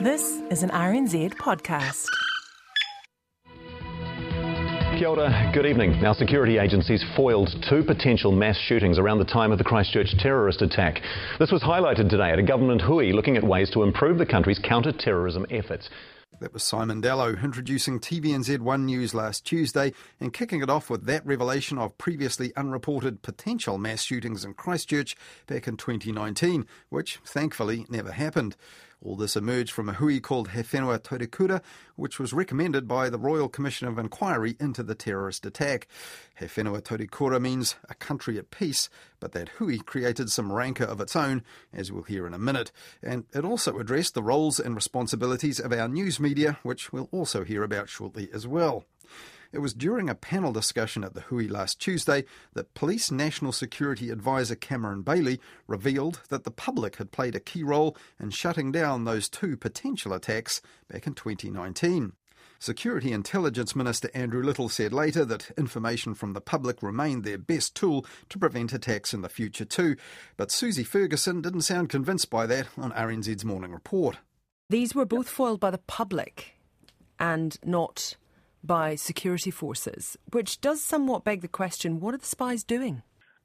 This 0.00 0.42
is 0.50 0.64
an 0.64 0.70
RNZ 0.70 1.34
podcast. 1.34 2.06
Kia 4.98 5.06
ora, 5.06 5.52
good 5.54 5.66
evening. 5.66 6.02
Now, 6.02 6.12
security 6.12 6.58
agencies 6.58 7.04
foiled 7.16 7.48
two 7.70 7.84
potential 7.84 8.32
mass 8.32 8.58
shootings 8.66 8.98
around 8.98 9.18
the 9.18 9.24
time 9.24 9.52
of 9.52 9.58
the 9.58 9.64
Christchurch 9.64 10.08
terrorist 10.18 10.62
attack. 10.62 11.00
This 11.38 11.52
was 11.52 11.62
highlighted 11.62 12.10
today 12.10 12.32
at 12.32 12.40
a 12.40 12.42
government 12.42 12.82
hui 12.82 13.12
looking 13.12 13.36
at 13.36 13.44
ways 13.44 13.70
to 13.70 13.84
improve 13.84 14.18
the 14.18 14.26
country's 14.26 14.58
counter-terrorism 14.58 15.46
efforts. 15.50 15.88
That 16.40 16.52
was 16.52 16.64
Simon 16.64 17.00
Dallow 17.00 17.36
introducing 17.44 18.00
TVNZ 18.00 18.58
One 18.58 18.86
News 18.86 19.14
last 19.14 19.46
Tuesday 19.46 19.92
and 20.18 20.32
kicking 20.32 20.60
it 20.60 20.68
off 20.68 20.90
with 20.90 21.06
that 21.06 21.24
revelation 21.24 21.78
of 21.78 21.96
previously 21.96 22.52
unreported 22.56 23.22
potential 23.22 23.78
mass 23.78 24.02
shootings 24.02 24.44
in 24.44 24.54
Christchurch 24.54 25.14
back 25.46 25.68
in 25.68 25.76
2019, 25.76 26.66
which 26.88 27.20
thankfully 27.24 27.86
never 27.88 28.10
happened. 28.10 28.56
All 29.04 29.16
this 29.16 29.36
emerged 29.36 29.70
from 29.70 29.90
a 29.90 29.92
hui 29.92 30.18
called 30.18 30.52
He 30.52 30.60
Whenua 30.60 30.98
Taurikura, 30.98 31.60
which 31.94 32.18
was 32.18 32.32
recommended 32.32 32.88
by 32.88 33.10
the 33.10 33.18
Royal 33.18 33.50
Commission 33.50 33.86
of 33.86 33.98
Inquiry 33.98 34.56
into 34.58 34.82
the 34.82 34.94
terrorist 34.94 35.44
attack. 35.44 35.86
He 36.38 36.46
Whenua 36.46 36.80
Taurikura 36.80 37.38
means 37.38 37.76
a 37.90 37.94
country 37.94 38.38
at 38.38 38.50
peace, 38.50 38.88
but 39.20 39.32
that 39.32 39.50
hui 39.50 39.76
created 39.78 40.30
some 40.30 40.50
rancour 40.50 40.86
of 40.86 41.02
its 41.02 41.14
own, 41.14 41.42
as 41.70 41.92
we'll 41.92 42.04
hear 42.04 42.26
in 42.26 42.32
a 42.32 42.38
minute. 42.38 42.72
And 43.02 43.26
it 43.34 43.44
also 43.44 43.78
addressed 43.78 44.14
the 44.14 44.22
roles 44.22 44.58
and 44.58 44.74
responsibilities 44.74 45.60
of 45.60 45.70
our 45.70 45.86
news 45.86 46.18
media, 46.18 46.58
which 46.62 46.90
we'll 46.90 47.10
also 47.12 47.44
hear 47.44 47.62
about 47.62 47.90
shortly 47.90 48.30
as 48.32 48.46
well. 48.46 48.86
It 49.54 49.62
was 49.62 49.72
during 49.72 50.10
a 50.10 50.16
panel 50.16 50.52
discussion 50.52 51.04
at 51.04 51.14
the 51.14 51.20
Hui 51.20 51.46
last 51.46 51.78
Tuesday 51.78 52.24
that 52.54 52.74
Police 52.74 53.12
National 53.12 53.52
Security 53.52 54.10
Advisor 54.10 54.56
Cameron 54.56 55.02
Bailey 55.02 55.38
revealed 55.68 56.22
that 56.28 56.42
the 56.42 56.50
public 56.50 56.96
had 56.96 57.12
played 57.12 57.36
a 57.36 57.40
key 57.40 57.62
role 57.62 57.96
in 58.18 58.30
shutting 58.30 58.72
down 58.72 59.04
those 59.04 59.28
two 59.28 59.56
potential 59.56 60.12
attacks 60.12 60.60
back 60.88 61.06
in 61.06 61.14
2019. 61.14 62.14
Security 62.58 63.12
Intelligence 63.12 63.76
Minister 63.76 64.10
Andrew 64.12 64.42
Little 64.42 64.68
said 64.68 64.92
later 64.92 65.24
that 65.24 65.52
information 65.56 66.14
from 66.14 66.32
the 66.32 66.40
public 66.40 66.82
remained 66.82 67.22
their 67.22 67.38
best 67.38 67.76
tool 67.76 68.04
to 68.30 68.38
prevent 68.40 68.72
attacks 68.72 69.14
in 69.14 69.20
the 69.20 69.28
future 69.28 69.64
too. 69.64 69.94
But 70.36 70.50
Susie 70.50 70.82
Ferguson 70.82 71.42
didn't 71.42 71.60
sound 71.60 71.90
convinced 71.90 72.28
by 72.28 72.46
that 72.46 72.66
on 72.76 72.90
RNZ's 72.90 73.44
morning 73.44 73.70
report. 73.70 74.18
These 74.68 74.96
were 74.96 75.04
both 75.04 75.28
foiled 75.28 75.60
by 75.60 75.70
the 75.70 75.78
public 75.78 76.56
and 77.20 77.56
not 77.64 78.16
by 78.66 78.94
security 78.94 79.50
forces, 79.50 80.16
which 80.32 80.60
does 80.60 80.80
somewhat 80.80 81.24
beg 81.24 81.42
the 81.42 81.48
question 81.48 82.00
what 82.00 82.14
are 82.14 82.18
the 82.18 82.26
spies 82.26 82.64
doing? 82.64 83.02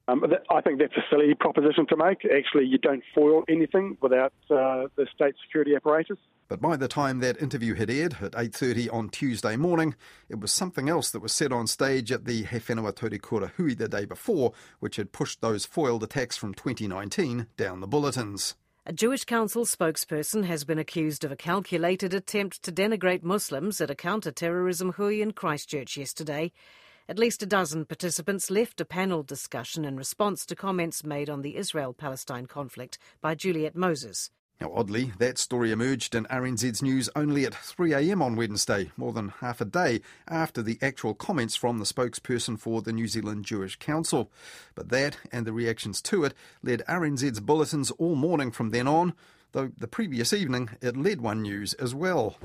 Um, 0.08 0.24
I 0.50 0.60
think 0.60 0.80
that's 0.80 0.96
a 0.96 1.04
silly 1.08 1.34
proposition 1.34 1.86
to 1.88 1.96
make. 1.96 2.24
Actually, 2.24 2.66
you 2.66 2.78
don't 2.78 3.02
foil 3.14 3.44
anything 3.48 3.96
without 4.00 4.32
uh, 4.50 4.88
the 4.96 5.06
state 5.14 5.34
security 5.44 5.76
apparatus. 5.76 6.18
But 6.48 6.60
by 6.60 6.76
the 6.76 6.88
time 6.88 7.20
that 7.20 7.40
interview 7.40 7.74
had 7.74 7.90
aired 7.90 8.16
at 8.20 8.32
8.30 8.32 8.92
on 8.92 9.08
Tuesday 9.10 9.54
morning, 9.54 9.94
it 10.28 10.40
was 10.40 10.50
something 10.52 10.88
else 10.88 11.12
that 11.12 11.20
was 11.20 11.32
said 11.32 11.52
on 11.52 11.68
stage 11.68 12.10
at 12.10 12.24
the 12.24 12.42
He 12.42 12.56
Whenua 12.58 12.92
Taurikura 12.92 13.52
Hui 13.52 13.74
the 13.74 13.88
day 13.88 14.04
before, 14.04 14.52
which 14.80 14.96
had 14.96 15.12
pushed 15.12 15.42
those 15.42 15.64
foiled 15.64 16.02
attacks 16.02 16.36
from 16.36 16.54
2019 16.54 17.46
down 17.56 17.80
the 17.80 17.86
bulletins. 17.86 18.56
A 18.90 18.92
Jewish 18.92 19.22
council 19.22 19.64
spokesperson 19.66 20.46
has 20.46 20.64
been 20.64 20.80
accused 20.80 21.22
of 21.22 21.30
a 21.30 21.36
calculated 21.36 22.12
attempt 22.12 22.60
to 22.64 22.72
denigrate 22.72 23.22
Muslims 23.22 23.80
at 23.80 23.88
a 23.88 23.94
counter-terrorism 23.94 24.94
hui 24.94 25.20
in 25.20 25.30
Christchurch 25.30 25.96
yesterday. 25.96 26.50
At 27.08 27.16
least 27.16 27.40
a 27.40 27.46
dozen 27.46 27.84
participants 27.84 28.50
left 28.50 28.80
a 28.80 28.84
panel 28.84 29.22
discussion 29.22 29.84
in 29.84 29.96
response 29.96 30.44
to 30.46 30.56
comments 30.56 31.04
made 31.04 31.30
on 31.30 31.42
the 31.42 31.54
Israel-Palestine 31.54 32.46
conflict 32.46 32.98
by 33.20 33.36
Juliet 33.36 33.76
Moses. 33.76 34.32
Now, 34.60 34.72
oddly, 34.74 35.14
that 35.18 35.38
story 35.38 35.72
emerged 35.72 36.14
in 36.14 36.26
RNZ's 36.26 36.82
news 36.82 37.08
only 37.16 37.46
at 37.46 37.54
3am 37.54 38.20
on 38.20 38.36
Wednesday, 38.36 38.90
more 38.94 39.14
than 39.14 39.30
half 39.40 39.62
a 39.62 39.64
day 39.64 40.02
after 40.28 40.60
the 40.60 40.78
actual 40.82 41.14
comments 41.14 41.56
from 41.56 41.78
the 41.78 41.86
spokesperson 41.86 42.60
for 42.60 42.82
the 42.82 42.92
New 42.92 43.08
Zealand 43.08 43.46
Jewish 43.46 43.76
Council. 43.76 44.30
But 44.74 44.90
that 44.90 45.16
and 45.32 45.46
the 45.46 45.54
reactions 45.54 46.02
to 46.02 46.24
it 46.24 46.34
led 46.62 46.82
RNZ's 46.86 47.40
bulletins 47.40 47.90
all 47.92 48.16
morning 48.16 48.50
from 48.50 48.68
then 48.68 48.86
on 48.86 49.14
though 49.52 49.70
the 49.78 49.88
previous 49.88 50.32
evening 50.32 50.70
it 50.80 50.96
led 50.96 51.20
One 51.20 51.42
News 51.42 51.74
as 51.74 51.94
well. 51.94 52.36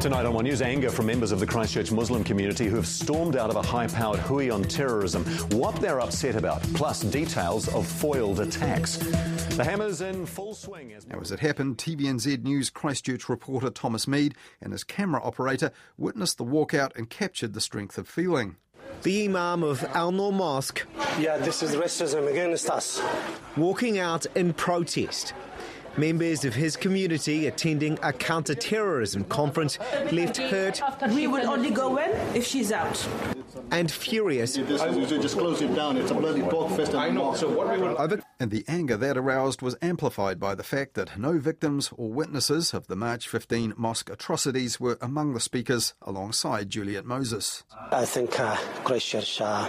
Tonight 0.00 0.26
on 0.26 0.34
One 0.34 0.44
News, 0.44 0.62
anger 0.62 0.90
from 0.90 1.06
members 1.06 1.32
of 1.32 1.40
the 1.40 1.46
Christchurch 1.46 1.90
Muslim 1.90 2.24
community 2.24 2.66
who 2.66 2.76
have 2.76 2.86
stormed 2.86 3.36
out 3.36 3.50
of 3.50 3.56
a 3.56 3.62
high 3.62 3.86
powered 3.86 4.20
hui 4.20 4.50
on 4.50 4.62
terrorism, 4.62 5.24
what 5.58 5.76
they're 5.76 6.00
upset 6.00 6.36
about, 6.36 6.62
plus 6.74 7.00
details 7.00 7.68
of 7.68 7.86
foiled 7.86 8.40
attacks. 8.40 8.98
The 9.56 9.64
hammer's 9.64 10.00
in 10.00 10.26
full 10.26 10.54
swing. 10.54 10.92
As, 10.92 11.06
now, 11.06 11.20
as 11.20 11.30
it 11.30 11.40
happened, 11.40 11.78
TVNZ 11.78 12.42
News 12.42 12.70
Christchurch 12.70 13.28
reporter 13.28 13.70
Thomas 13.70 14.08
Mead 14.08 14.34
and 14.60 14.72
his 14.72 14.84
camera 14.84 15.22
operator 15.22 15.70
witnessed 15.96 16.38
the 16.38 16.44
walkout 16.44 16.96
and 16.96 17.08
captured 17.08 17.52
the 17.52 17.60
strength 17.60 17.98
of 17.98 18.08
feeling. 18.08 18.56
The 19.02 19.24
Imam 19.24 19.62
of 19.62 19.84
Al 19.94 20.12
Noor 20.12 20.32
Mosque. 20.32 20.86
Yeah, 21.18 21.36
this 21.36 21.62
is 21.62 21.76
racism 21.76 22.30
against 22.30 22.70
us. 22.70 23.02
Walking 23.56 23.98
out 23.98 24.26
in 24.34 24.52
protest. 24.52 25.34
Members 25.96 26.44
of 26.44 26.54
his 26.54 26.76
community 26.76 27.46
attending 27.46 27.98
a 28.02 28.12
counter 28.12 28.54
terrorism 28.54 29.22
conference 29.24 29.78
left 30.10 30.38
hurt. 30.38 30.80
We 31.10 31.28
will 31.28 31.48
only 31.48 31.70
go 31.70 31.98
in 31.98 32.10
if 32.34 32.44
she's 32.44 32.72
out. 32.72 33.06
And 33.70 33.90
furious. 33.90 34.54
just 34.54 35.38
close 35.38 35.62
it 35.62 35.74
down. 35.74 35.96
It's 35.96 36.10
a 36.10 36.14
bloody 36.14 36.42
fest. 36.76 36.94
I 36.94 37.10
know. 37.10 37.34
So 37.34 37.48
what 37.48 37.70
we 37.70 37.78
will. 37.78 38.20
And 38.40 38.50
the 38.50 38.64
anger 38.66 38.96
that 38.96 39.16
aroused 39.16 39.62
was 39.62 39.76
amplified 39.80 40.40
by 40.40 40.54
the 40.56 40.64
fact 40.64 40.94
that 40.94 41.16
no 41.18 41.38
victims 41.38 41.90
or 41.96 42.12
witnesses 42.12 42.74
of 42.74 42.88
the 42.88 42.96
March 42.96 43.28
15 43.28 43.74
mosque 43.76 44.10
atrocities 44.10 44.80
were 44.80 44.98
among 45.00 45.34
the 45.34 45.40
speakers 45.40 45.94
alongside 46.02 46.70
Juliet 46.70 47.04
Moses. 47.04 47.62
I 47.92 48.04
think 48.04 48.38
uh, 48.40 48.56
Christchurch 48.82 49.40
uh, 49.40 49.68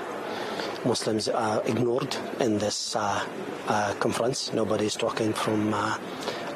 Muslims 0.85 1.27
are 1.27 1.63
ignored 1.65 2.15
in 2.39 2.59
this 2.59 2.95
uh, 2.95 3.25
uh, 3.67 3.93
conference. 3.99 4.53
Nobody 4.53 4.85
is 4.85 4.95
talking 4.95 5.33
from 5.33 5.73
uh, 5.73 5.97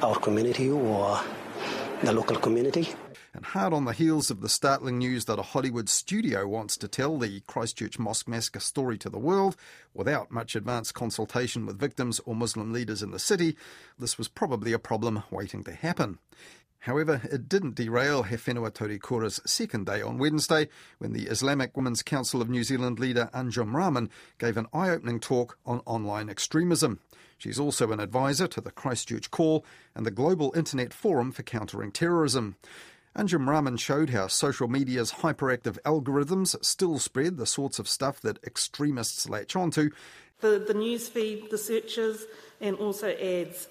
our 0.03 0.15
community 0.19 0.69
or 0.69 1.19
the 2.03 2.13
local 2.13 2.37
community. 2.37 2.89
And 3.33 3.43
hard 3.43 3.73
on 3.73 3.85
the 3.85 3.93
heels 3.93 4.29
of 4.29 4.41
the 4.41 4.49
startling 4.49 4.99
news 4.99 5.25
that 5.25 5.39
a 5.39 5.43
Hollywood 5.43 5.89
studio 5.89 6.47
wants 6.47 6.77
to 6.77 6.87
tell 6.87 7.17
the 7.17 7.41
Christchurch 7.47 7.97
Mosque 7.97 8.27
Massacre 8.27 8.59
story 8.59 8.97
to 8.99 9.09
the 9.09 9.19
world 9.19 9.55
without 9.93 10.31
much 10.31 10.55
advance 10.55 10.91
consultation 10.91 11.65
with 11.65 11.79
victims 11.79 12.19
or 12.25 12.35
Muslim 12.35 12.71
leaders 12.71 13.01
in 13.01 13.11
the 13.11 13.19
city, 13.19 13.55
this 13.97 14.17
was 14.17 14.27
probably 14.27 14.73
a 14.73 14.79
problem 14.79 15.23
waiting 15.31 15.63
to 15.63 15.71
happen. 15.71 16.19
However, 16.79 17.21
it 17.29 17.49
didn't 17.49 17.75
derail 17.75 18.23
He 18.23 18.37
Whenua 18.37 18.71
Taurikura's 18.71 19.41
second 19.45 19.85
day 19.85 20.01
on 20.01 20.17
Wednesday 20.17 20.69
when 20.97 21.11
the 21.11 21.27
Islamic 21.27 21.75
Women's 21.75 22.01
Council 22.01 22.41
of 22.41 22.49
New 22.49 22.63
Zealand 22.63 22.99
leader 22.99 23.29
Anjum 23.33 23.73
Rahman 23.73 24.09
gave 24.37 24.55
an 24.55 24.67
eye-opening 24.73 25.19
talk 25.19 25.57
on 25.65 25.81
online 25.85 26.29
extremism. 26.29 26.99
She's 27.37 27.59
also 27.59 27.91
an 27.91 27.99
advisor 27.99 28.47
to 28.47 28.61
the 28.61 28.71
Christchurch 28.71 29.29
Call 29.29 29.65
and 29.93 30.05
the 30.05 30.11
Global 30.11 30.53
Internet 30.55 30.93
Forum 30.93 31.31
for 31.31 31.43
Countering 31.43 31.91
Terrorism. 31.91 32.55
Anjum 33.15 33.47
Rahman 33.47 33.75
showed 33.77 34.11
how 34.11 34.27
social 34.27 34.69
media's 34.69 35.11
hyperactive 35.13 35.77
algorithms 35.81 36.55
still 36.63 36.97
spread 36.99 37.37
the 37.37 37.45
sorts 37.45 37.79
of 37.79 37.89
stuff 37.89 38.21
that 38.21 38.41
extremists 38.45 39.27
latch 39.27 39.55
onto. 39.55 39.89
The, 40.39 40.63
the 40.65 40.73
news 40.73 41.09
feed, 41.09 41.49
the 41.49 41.57
searches, 41.57 42.25
and 42.61 42.77
also 42.77 43.09
ads. 43.09 43.67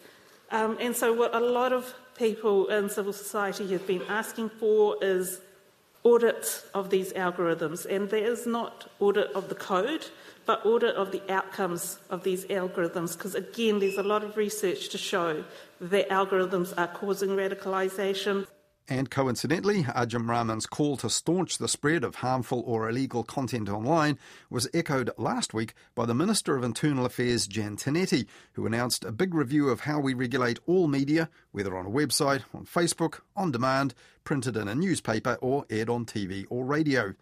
Um, 0.51 0.77
and 0.81 0.95
so, 0.95 1.13
what 1.13 1.35
a 1.35 1.41
lot 1.41 1.73
of 1.73 1.95
people 2.19 2.67
in 2.67 2.89
civil 2.89 3.13
society 3.13 3.67
have 3.69 3.87
been 3.87 4.03
asking 4.09 4.51
for 4.51 4.97
is 5.03 5.41
audits 6.05 6.65
of 6.75 6.91
these 6.91 7.13
algorithms, 7.13 7.87
and 7.87 8.09
there 8.11 8.25
is 8.25 8.47
not 8.47 8.91
audit 9.01 9.31
of 9.33 9.49
the 9.49 9.55
code, 9.55 10.07
but 10.47 10.65
audit 10.65 10.95
of 10.97 11.13
the 11.13 11.23
outcomes 11.31 11.99
of 12.11 12.23
these 12.23 12.45
algorithms, 12.47 13.17
because 13.17 13.35
again, 13.35 13.79
there's 13.79 13.99
a 13.99 14.03
lot 14.03 14.25
of 14.25 14.37
research 14.37 14.89
to 14.91 14.99
show 14.99 15.45
that 15.81 16.09
algorithms 16.09 16.73
are 16.79 16.89
causing 16.89 17.31
radicalisation. 17.31 18.47
And 18.91 19.11
coincidentally, 19.11 19.83
Anjum 19.83 20.31
Rahman's 20.31 20.65
call 20.65 20.97
to 20.99 21.11
staunch 21.11 21.59
the 21.59 21.69
spread 21.69 22.05
of 22.05 22.17
harmful 22.17 22.63
or 22.67 22.89
illegal 22.89 23.23
content 23.23 23.69
online 23.69 24.19
was 24.49 24.67
echoed 24.73 25.11
last 25.19 25.53
week 25.53 25.75
by 25.95 26.07
the 26.07 26.15
Minister 26.15 26.57
of 26.57 26.65
Internal 26.65 27.05
Affairs, 27.05 27.47
Jan 27.47 27.77
Tinetti, 27.77 28.27
who 28.55 28.65
announced 28.65 29.05
a 29.05 29.13
big 29.13 29.35
review 29.35 29.69
of 29.69 29.81
how 29.81 30.01
we 30.01 30.15
regulate 30.15 30.59
all 30.67 30.89
media, 30.89 31.29
whether 31.53 31.77
on 31.77 31.85
a 31.85 31.91
website, 31.91 32.45
on 32.55 32.65
Facebook, 32.65 33.21
on 33.37 33.53
demand, 33.53 33.93
printed 34.25 34.57
in 34.57 34.69
a 34.69 34.75
newspaper, 34.75 35.37
or 35.43 35.67
aired 35.69 35.91
on 35.91 36.07
TV 36.07 36.47
or 36.49 36.65
radio. 36.65 37.13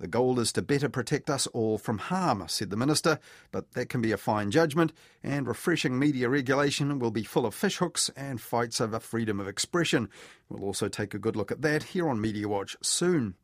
The 0.00 0.08
goal 0.08 0.40
is 0.40 0.50
to 0.52 0.62
better 0.62 0.88
protect 0.88 1.28
us 1.28 1.46
all 1.48 1.76
from 1.76 1.98
harm, 1.98 2.42
said 2.48 2.70
the 2.70 2.76
Minister, 2.76 3.18
but 3.52 3.72
that 3.72 3.90
can 3.90 4.00
be 4.00 4.12
a 4.12 4.16
fine 4.16 4.50
judgment, 4.50 4.94
and 5.22 5.46
refreshing 5.46 5.98
media 5.98 6.30
regulation 6.30 6.98
will 6.98 7.10
be 7.10 7.22
full 7.22 7.44
of 7.44 7.54
fishhooks 7.54 8.08
and 8.16 8.40
fights 8.40 8.80
over 8.80 8.98
freedom 8.98 9.38
of 9.38 9.46
expression. 9.46 10.08
We'll 10.48 10.64
also 10.64 10.88
take 10.88 11.12
a 11.12 11.18
good 11.18 11.36
look 11.36 11.52
at 11.52 11.60
that 11.60 11.82
here 11.82 12.08
on 12.08 12.18
Media 12.18 12.48
Watch 12.48 12.78
soon. 12.80 13.34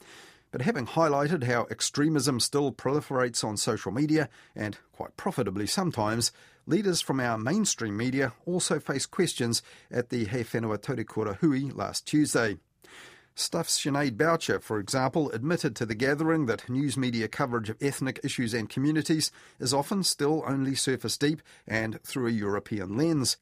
But 0.50 0.62
having 0.62 0.86
highlighted 0.86 1.44
how 1.44 1.66
extremism 1.70 2.40
still 2.40 2.72
proliferates 2.72 3.44
on 3.44 3.58
social 3.58 3.92
media, 3.92 4.30
and 4.54 4.78
quite 4.92 5.14
profitably 5.18 5.66
sometimes, 5.66 6.32
leaders 6.64 7.02
from 7.02 7.20
our 7.20 7.36
mainstream 7.36 7.98
media 7.98 8.32
also 8.46 8.80
faced 8.80 9.10
questions 9.10 9.62
at 9.90 10.08
the 10.08 10.24
He 10.24 10.38
Whenua 10.38 10.78
Taurikura 10.78 11.36
Hui 11.36 11.70
last 11.70 12.06
Tuesday. 12.06 12.56
Stuff's 13.38 13.78
Sinead 13.78 14.16
Boucher, 14.16 14.60
for 14.60 14.78
example, 14.78 15.30
admitted 15.30 15.76
to 15.76 15.84
the 15.84 15.94
gathering 15.94 16.46
that 16.46 16.70
news 16.70 16.96
media 16.96 17.28
coverage 17.28 17.68
of 17.68 17.76
ethnic 17.82 18.18
issues 18.24 18.54
and 18.54 18.70
communities 18.70 19.30
is 19.60 19.74
often 19.74 20.02
still 20.04 20.42
only 20.46 20.74
surface 20.74 21.18
deep 21.18 21.42
and 21.68 22.02
through 22.02 22.28
a 22.28 22.30
European 22.30 22.96
lens. 22.96 23.36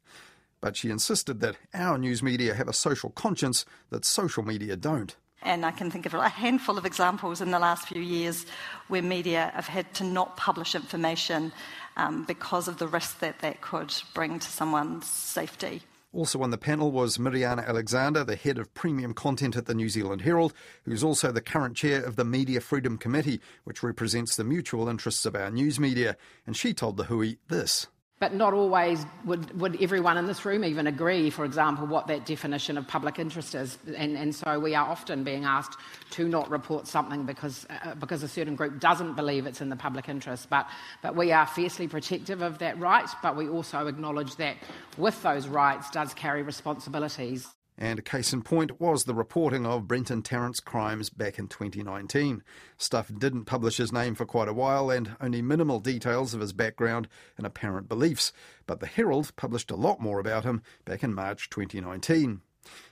But 0.60 0.76
she 0.76 0.90
insisted 0.90 1.38
that 1.40 1.58
our 1.72 1.96
news 1.96 2.24
media 2.24 2.54
have 2.54 2.66
a 2.66 2.72
social 2.72 3.10
conscience 3.10 3.64
that 3.90 4.04
social 4.04 4.42
media 4.42 4.74
don't. 4.76 5.14
And 5.42 5.64
I 5.64 5.70
can 5.70 5.92
think 5.92 6.06
of 6.06 6.14
a 6.14 6.28
handful 6.28 6.76
of 6.76 6.84
examples 6.84 7.40
in 7.40 7.52
the 7.52 7.60
last 7.60 7.86
few 7.86 8.02
years 8.02 8.46
where 8.88 9.02
media 9.02 9.52
have 9.54 9.68
had 9.68 9.94
to 9.94 10.04
not 10.04 10.36
publish 10.36 10.74
information 10.74 11.52
um, 11.96 12.24
because 12.24 12.66
of 12.66 12.78
the 12.78 12.88
risk 12.88 13.20
that 13.20 13.38
that 13.40 13.60
could 13.60 13.94
bring 14.12 14.40
to 14.40 14.48
someone's 14.48 15.08
safety. 15.08 15.82
Also 16.14 16.40
on 16.42 16.50
the 16.50 16.58
panel 16.58 16.92
was 16.92 17.18
Miriyana 17.18 17.66
Alexander, 17.66 18.22
the 18.22 18.36
head 18.36 18.56
of 18.56 18.72
premium 18.72 19.14
content 19.14 19.56
at 19.56 19.66
the 19.66 19.74
New 19.74 19.88
Zealand 19.88 20.22
Herald, 20.22 20.54
who's 20.84 21.02
also 21.02 21.32
the 21.32 21.40
current 21.40 21.76
chair 21.76 22.04
of 22.04 22.14
the 22.14 22.24
Media 22.24 22.60
Freedom 22.60 22.96
Committee, 22.96 23.40
which 23.64 23.82
represents 23.82 24.36
the 24.36 24.44
mutual 24.44 24.88
interests 24.88 25.26
of 25.26 25.34
our 25.34 25.50
news 25.50 25.80
media. 25.80 26.16
And 26.46 26.56
she 26.56 26.72
told 26.72 26.98
the 26.98 27.04
Hui 27.04 27.34
this. 27.48 27.88
But 28.20 28.32
not 28.32 28.54
always 28.54 29.04
would, 29.24 29.60
would 29.60 29.82
everyone 29.82 30.16
in 30.16 30.26
this 30.26 30.44
room 30.44 30.64
even 30.64 30.86
agree, 30.86 31.30
for 31.30 31.44
example, 31.44 31.86
what 31.86 32.06
that 32.06 32.24
definition 32.24 32.78
of 32.78 32.86
public 32.86 33.18
interest 33.18 33.54
is. 33.54 33.76
And, 33.96 34.16
and 34.16 34.34
so 34.34 34.58
we 34.58 34.74
are 34.74 34.88
often 34.88 35.24
being 35.24 35.44
asked 35.44 35.78
to 36.12 36.28
not 36.28 36.48
report 36.48 36.86
something 36.86 37.26
because, 37.26 37.66
uh, 37.68 37.94
because 37.96 38.22
a 38.22 38.28
certain 38.28 38.54
group 38.54 38.78
doesn't 38.78 39.14
believe 39.14 39.46
it's 39.46 39.60
in 39.60 39.68
the 39.68 39.76
public 39.76 40.08
interest. 40.08 40.48
But, 40.48 40.68
but 41.02 41.16
we 41.16 41.32
are 41.32 41.44
fiercely 41.44 41.88
protective 41.88 42.40
of 42.40 42.58
that 42.58 42.78
right, 42.78 43.08
but 43.20 43.36
we 43.36 43.48
also 43.48 43.88
acknowledge 43.88 44.36
that 44.36 44.56
with 44.96 45.20
those 45.22 45.48
rights 45.48 45.90
does 45.90 46.14
carry 46.14 46.42
responsibilities. 46.42 47.48
And 47.76 47.98
a 47.98 48.02
case 48.02 48.32
in 48.32 48.42
point 48.42 48.80
was 48.80 49.04
the 49.04 49.14
reporting 49.14 49.66
of 49.66 49.88
Brenton 49.88 50.22
Tarrant's 50.22 50.60
crimes 50.60 51.10
back 51.10 51.38
in 51.38 51.48
2019. 51.48 52.42
Stuff 52.76 53.10
didn't 53.18 53.46
publish 53.46 53.78
his 53.78 53.92
name 53.92 54.14
for 54.14 54.24
quite 54.24 54.48
a 54.48 54.52
while 54.52 54.90
and 54.90 55.16
only 55.20 55.42
minimal 55.42 55.80
details 55.80 56.34
of 56.34 56.40
his 56.40 56.52
background 56.52 57.08
and 57.36 57.46
apparent 57.46 57.88
beliefs, 57.88 58.32
but 58.66 58.78
the 58.78 58.86
Herald 58.86 59.34
published 59.36 59.70
a 59.70 59.76
lot 59.76 60.00
more 60.00 60.20
about 60.20 60.44
him 60.44 60.62
back 60.84 61.02
in 61.02 61.12
March 61.12 61.50
2019. 61.50 62.42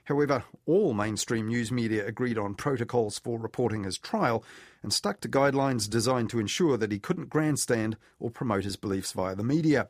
However, 0.04 0.44
all 0.66 0.94
mainstream 0.94 1.48
news 1.48 1.70
media 1.70 2.06
agreed 2.06 2.38
on 2.38 2.54
protocols 2.54 3.18
for 3.18 3.38
reporting 3.38 3.84
his 3.84 3.98
trial 3.98 4.44
and 4.82 4.92
stuck 4.92 5.20
to 5.20 5.28
guidelines 5.28 5.88
designed 5.88 6.30
to 6.30 6.40
ensure 6.40 6.76
that 6.76 6.92
he 6.92 6.98
couldn't 6.98 7.30
grandstand 7.30 7.96
or 8.18 8.30
promote 8.30 8.64
his 8.64 8.76
beliefs 8.76 9.12
via 9.12 9.34
the 9.34 9.44
media. 9.44 9.88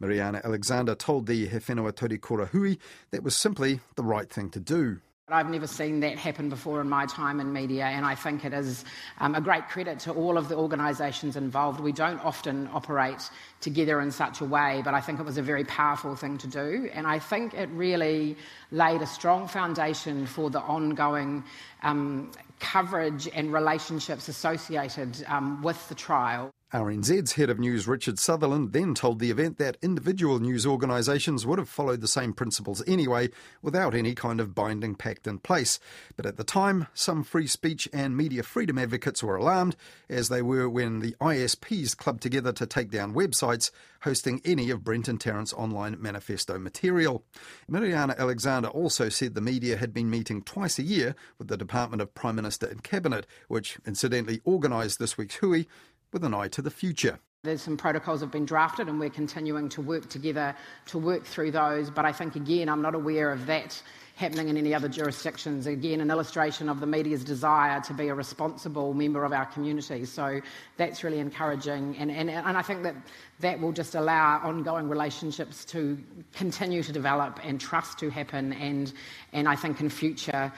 Miriyana 0.00 0.44
Alexander 0.44 0.94
told 0.94 1.26
the 1.26 1.46
He 1.46 1.56
Whenua 1.58 1.92
Taurikura 1.92 2.48
Hui 2.48 2.76
that 3.10 3.22
was 3.22 3.36
simply 3.36 3.80
the 3.96 4.04
right 4.04 4.30
thing 4.30 4.50
to 4.50 4.60
do. 4.60 5.00
I've 5.32 5.48
never 5.48 5.66
seen 5.66 6.00
that 6.00 6.18
happen 6.18 6.48
before 6.48 6.80
in 6.80 6.88
my 6.88 7.06
time 7.06 7.40
in 7.40 7.52
media, 7.52 7.86
and 7.86 8.04
I 8.04 8.14
think 8.14 8.44
it 8.44 8.52
is 8.52 8.84
um, 9.18 9.34
a 9.34 9.40
great 9.40 9.68
credit 9.68 9.98
to 10.00 10.12
all 10.12 10.36
of 10.36 10.48
the 10.48 10.56
organisations 10.56 11.36
involved. 11.36 11.80
We 11.80 11.92
don't 11.92 12.22
often 12.24 12.68
operate 12.72 13.30
together 13.60 14.00
in 14.00 14.10
such 14.10 14.40
a 14.40 14.44
way, 14.44 14.82
but 14.84 14.92
I 14.94 15.00
think 15.00 15.20
it 15.20 15.24
was 15.24 15.38
a 15.38 15.42
very 15.42 15.64
powerful 15.64 16.16
thing 16.16 16.36
to 16.38 16.46
do, 16.46 16.90
and 16.92 17.06
I 17.06 17.18
think 17.18 17.54
it 17.54 17.68
really 17.70 18.36
laid 18.70 19.00
a 19.00 19.06
strong 19.06 19.48
foundation 19.48 20.26
for 20.26 20.50
the 20.50 20.60
ongoing 20.60 21.44
um, 21.82 22.30
coverage 22.60 23.28
and 23.34 23.52
relationships 23.52 24.28
associated 24.28 25.24
um, 25.28 25.62
with 25.62 25.88
the 25.88 25.94
trial. 25.94 26.52
RNZ's 26.72 27.32
head 27.32 27.50
of 27.50 27.58
news, 27.58 27.86
Richard 27.86 28.18
Sutherland, 28.18 28.72
then 28.72 28.94
told 28.94 29.18
the 29.18 29.30
event 29.30 29.58
that 29.58 29.76
individual 29.82 30.38
news 30.38 30.64
organisations 30.64 31.44
would 31.44 31.58
have 31.58 31.68
followed 31.68 32.00
the 32.00 32.08
same 32.08 32.32
principles 32.32 32.82
anyway, 32.86 33.28
without 33.60 33.94
any 33.94 34.14
kind 34.14 34.40
of 34.40 34.54
binding 34.54 34.94
pact 34.94 35.26
in 35.26 35.38
place. 35.38 35.78
But 36.16 36.24
at 36.24 36.38
the 36.38 36.44
time, 36.44 36.86
some 36.94 37.24
free 37.24 37.46
speech 37.46 37.90
and 37.92 38.16
media 38.16 38.42
freedom 38.42 38.78
advocates 38.78 39.22
were 39.22 39.36
alarmed, 39.36 39.76
as 40.08 40.30
they 40.30 40.40
were 40.40 40.66
when 40.66 41.00
the 41.00 41.14
ISPs 41.20 41.94
clubbed 41.94 42.22
together 42.22 42.52
to 42.52 42.66
take 42.66 42.90
down 42.90 43.12
websites 43.12 43.70
hosting 44.02 44.40
any 44.44 44.70
of 44.70 44.82
Brenton 44.82 45.16
Tarrant's 45.16 45.52
online 45.52 45.96
manifesto 46.00 46.58
material. 46.58 47.24
Miriyana 47.70 48.16
Alexander 48.18 48.68
also 48.68 49.08
said 49.08 49.34
the 49.34 49.40
media 49.40 49.76
had 49.76 49.92
been 49.92 50.10
meeting 50.10 50.42
twice 50.42 50.78
a 50.78 50.82
year 50.82 51.14
with 51.38 51.48
the 51.48 51.56
Department 51.56 52.02
of 52.02 52.14
Prime 52.14 52.36
Minister 52.36 52.66
and 52.66 52.82
Cabinet, 52.82 53.26
which 53.48 53.78
incidentally 53.86 54.40
organised 54.46 54.98
this 54.98 55.16
week's 55.16 55.36
Hui 55.36 55.64
with 56.12 56.24
an 56.24 56.34
eye 56.34 56.48
to 56.48 56.62
the 56.62 56.70
future. 56.70 57.18
There's 57.44 57.62
some 57.62 57.76
protocols 57.76 58.20
have 58.20 58.30
been 58.30 58.44
drafted 58.44 58.88
and 58.88 59.00
we're 59.00 59.10
continuing 59.10 59.68
to 59.70 59.82
work 59.82 60.08
together 60.08 60.54
to 60.86 60.98
work 60.98 61.24
through 61.24 61.50
those. 61.50 61.90
But 61.90 62.04
I 62.04 62.12
think, 62.12 62.36
again, 62.36 62.68
I'm 62.68 62.82
not 62.82 62.94
aware 62.94 63.32
of 63.32 63.46
that 63.46 63.82
happening 64.14 64.48
in 64.48 64.56
any 64.56 64.72
other 64.74 64.88
jurisdictions. 64.88 65.66
Again, 65.66 66.00
an 66.00 66.10
illustration 66.10 66.68
of 66.68 66.78
the 66.78 66.86
media's 66.86 67.24
desire 67.24 67.80
to 67.80 67.94
be 67.94 68.08
a 68.08 68.14
responsible 68.14 68.94
member 68.94 69.24
of 69.24 69.32
our 69.32 69.46
community. 69.46 70.04
So 70.04 70.40
that's 70.76 71.02
really 71.02 71.18
encouraging. 71.18 71.96
And, 71.98 72.12
and, 72.12 72.30
and 72.30 72.56
I 72.56 72.62
think 72.62 72.84
that 72.84 72.94
that 73.40 73.60
will 73.60 73.72
just 73.72 73.96
allow 73.96 74.38
ongoing 74.44 74.88
relationships 74.88 75.64
to 75.66 75.98
continue 76.34 76.84
to 76.84 76.92
develop 76.92 77.40
and 77.42 77.60
trust 77.60 77.98
to 78.00 78.10
happen. 78.10 78.52
And, 78.52 78.92
and 79.32 79.48
I 79.48 79.56
think 79.56 79.80
in 79.80 79.88
future, 79.88 80.52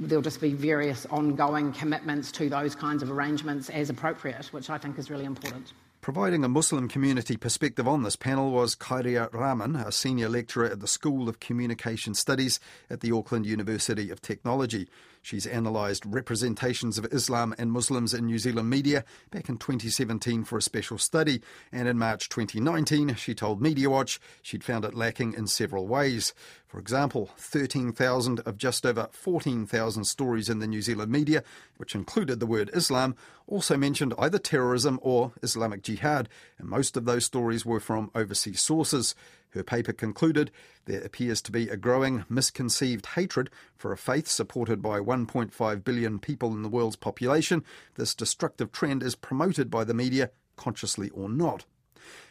there'll 0.00 0.22
just 0.22 0.40
be 0.40 0.52
various 0.52 1.06
ongoing 1.06 1.72
commitments 1.72 2.32
to 2.32 2.48
those 2.48 2.74
kinds 2.74 3.02
of 3.02 3.10
arrangements 3.10 3.68
as 3.70 3.90
appropriate, 3.90 4.46
which 4.52 4.70
I 4.70 4.78
think 4.78 4.98
is 4.98 5.10
really 5.10 5.24
important. 5.24 5.72
Providing 6.00 6.44
a 6.44 6.48
Muslim 6.48 6.88
community 6.88 7.36
perspective 7.36 7.88
on 7.88 8.04
this 8.04 8.14
panel 8.14 8.52
was 8.52 8.76
Khairiah 8.76 9.32
Rahman, 9.32 9.74
a 9.74 9.90
senior 9.90 10.28
lecturer 10.28 10.66
at 10.66 10.80
the 10.80 10.86
School 10.86 11.28
of 11.28 11.40
Communication 11.40 12.14
Studies 12.14 12.60
at 12.88 13.00
the 13.00 13.10
Auckland 13.10 13.46
University 13.46 14.08
of 14.10 14.22
Technology. 14.22 14.88
She's 15.22 15.44
analysed 15.44 16.06
representations 16.06 16.96
of 16.96 17.12
Islam 17.12 17.54
and 17.58 17.72
Muslims 17.72 18.14
in 18.14 18.26
New 18.26 18.38
Zealand 18.38 18.70
media 18.70 19.04
back 19.30 19.48
in 19.48 19.58
2017 19.58 20.44
for 20.44 20.56
a 20.56 20.62
special 20.62 20.98
study, 20.98 21.42
and 21.72 21.88
in 21.88 21.98
March 21.98 22.28
2019 22.28 23.16
she 23.16 23.34
told 23.34 23.60
Media 23.60 23.90
Watch 23.90 24.20
she'd 24.40 24.64
found 24.64 24.84
it 24.84 24.94
lacking 24.94 25.34
in 25.34 25.48
several 25.48 25.86
ways. 25.86 26.32
For 26.68 26.78
example, 26.78 27.30
13,000 27.38 28.40
of 28.40 28.58
just 28.58 28.84
over 28.84 29.08
14,000 29.10 30.04
stories 30.04 30.50
in 30.50 30.58
the 30.58 30.66
New 30.66 30.82
Zealand 30.82 31.10
media, 31.10 31.42
which 31.78 31.94
included 31.94 32.40
the 32.40 32.46
word 32.46 32.70
Islam, 32.74 33.16
also 33.46 33.78
mentioned 33.78 34.12
either 34.18 34.38
terrorism 34.38 35.00
or 35.02 35.32
Islamic 35.42 35.82
Jihad, 35.82 36.28
and 36.58 36.68
most 36.68 36.94
of 36.98 37.06
those 37.06 37.24
stories 37.24 37.64
were 37.64 37.80
from 37.80 38.10
overseas 38.14 38.60
sources. 38.60 39.14
Her 39.52 39.62
paper 39.62 39.94
concluded 39.94 40.50
there 40.84 41.00
appears 41.00 41.40
to 41.42 41.52
be 41.52 41.70
a 41.70 41.76
growing 41.78 42.26
misconceived 42.28 43.06
hatred 43.06 43.48
for 43.74 43.90
a 43.90 43.96
faith 43.96 44.28
supported 44.28 44.82
by 44.82 45.00
1.5 45.00 45.84
billion 45.84 46.18
people 46.18 46.52
in 46.52 46.62
the 46.62 46.68
world's 46.68 46.96
population. 46.96 47.64
This 47.94 48.14
destructive 48.14 48.72
trend 48.72 49.02
is 49.02 49.14
promoted 49.14 49.70
by 49.70 49.84
the 49.84 49.94
media, 49.94 50.32
consciously 50.56 51.08
or 51.10 51.30
not. 51.30 51.64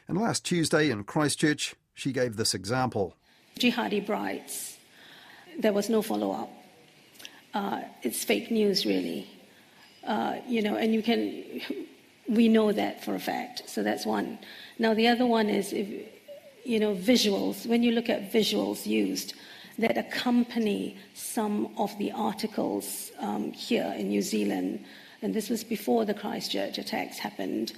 And 0.07 0.15
last 0.15 0.45
Tuesday 0.45 0.91
in 0.91 1.05
Christchurch, 1.05 1.73
she 1.95 2.11
gave 2.11 2.35
this 2.35 2.53
example. 2.53 3.15
Jihadi 3.57 4.05
brides, 4.05 4.77
there 5.59 5.73
was 5.73 5.89
no 5.89 6.01
follow 6.01 6.31
up. 6.31 6.49
Uh, 7.53 7.81
it's 8.03 8.23
fake 8.23 8.51
news, 8.51 8.85
really. 8.85 9.27
Uh, 10.05 10.37
you 10.47 10.61
know, 10.61 10.75
and 10.75 10.93
you 10.93 11.01
can, 11.01 11.61
we 12.27 12.47
know 12.47 12.71
that 12.71 13.03
for 13.03 13.15
a 13.15 13.19
fact. 13.19 13.63
So 13.67 13.83
that's 13.83 14.05
one. 14.05 14.39
Now, 14.79 14.93
the 14.93 15.07
other 15.07 15.25
one 15.25 15.49
is 15.49 15.73
if, 15.73 15.87
you 16.63 16.79
know, 16.79 16.95
visuals, 16.95 17.65
when 17.65 17.83
you 17.83 17.91
look 17.91 18.09
at 18.09 18.31
visuals 18.31 18.85
used 18.85 19.33
that 19.79 19.97
accompany 19.97 20.97
some 21.13 21.69
of 21.77 21.95
the 21.97 22.11
articles 22.11 23.11
um, 23.19 23.51
here 23.51 23.93
in 23.97 24.09
New 24.09 24.21
Zealand, 24.21 24.83
and 25.21 25.33
this 25.33 25.49
was 25.49 25.63
before 25.63 26.05
the 26.05 26.13
Christchurch 26.13 26.77
attacks 26.77 27.17
happened, 27.17 27.73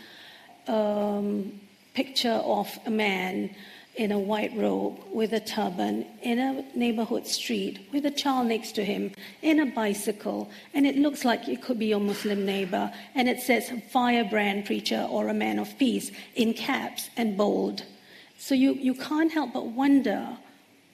um, 0.67 1.59
picture 1.93 2.41
of 2.43 2.67
a 2.85 2.89
man 2.89 3.53
in 3.99 4.13
a 4.13 4.17
white 4.17 4.55
robe 4.55 4.97
with 5.11 5.33
a 5.33 5.41
turban 5.41 6.05
in 6.21 6.39
a 6.39 6.63
neighborhood 6.73 7.27
street 7.27 7.85
with 7.91 8.05
a 8.05 8.11
child 8.11 8.47
next 8.47 8.71
to 8.71 8.85
him 8.85 9.11
in 9.41 9.59
a 9.59 9.65
bicycle, 9.65 10.49
and 10.73 10.87
it 10.87 10.95
looks 10.95 11.25
like 11.25 11.49
it 11.49 11.61
could 11.61 11.77
be 11.77 11.87
your 11.87 11.99
Muslim 11.99 12.45
neighbor, 12.45 12.89
and 13.13 13.27
it 13.27 13.41
says 13.41 13.69
firebrand 13.91 14.65
preacher 14.65 15.05
or 15.11 15.27
a 15.27 15.33
man 15.33 15.59
of 15.59 15.77
peace 15.77 16.11
in 16.35 16.53
caps 16.53 17.09
and 17.17 17.35
bold. 17.35 17.83
So 18.37 18.55
you, 18.55 18.73
you 18.75 18.93
can't 18.93 19.33
help 19.33 19.51
but 19.51 19.65
wonder 19.67 20.37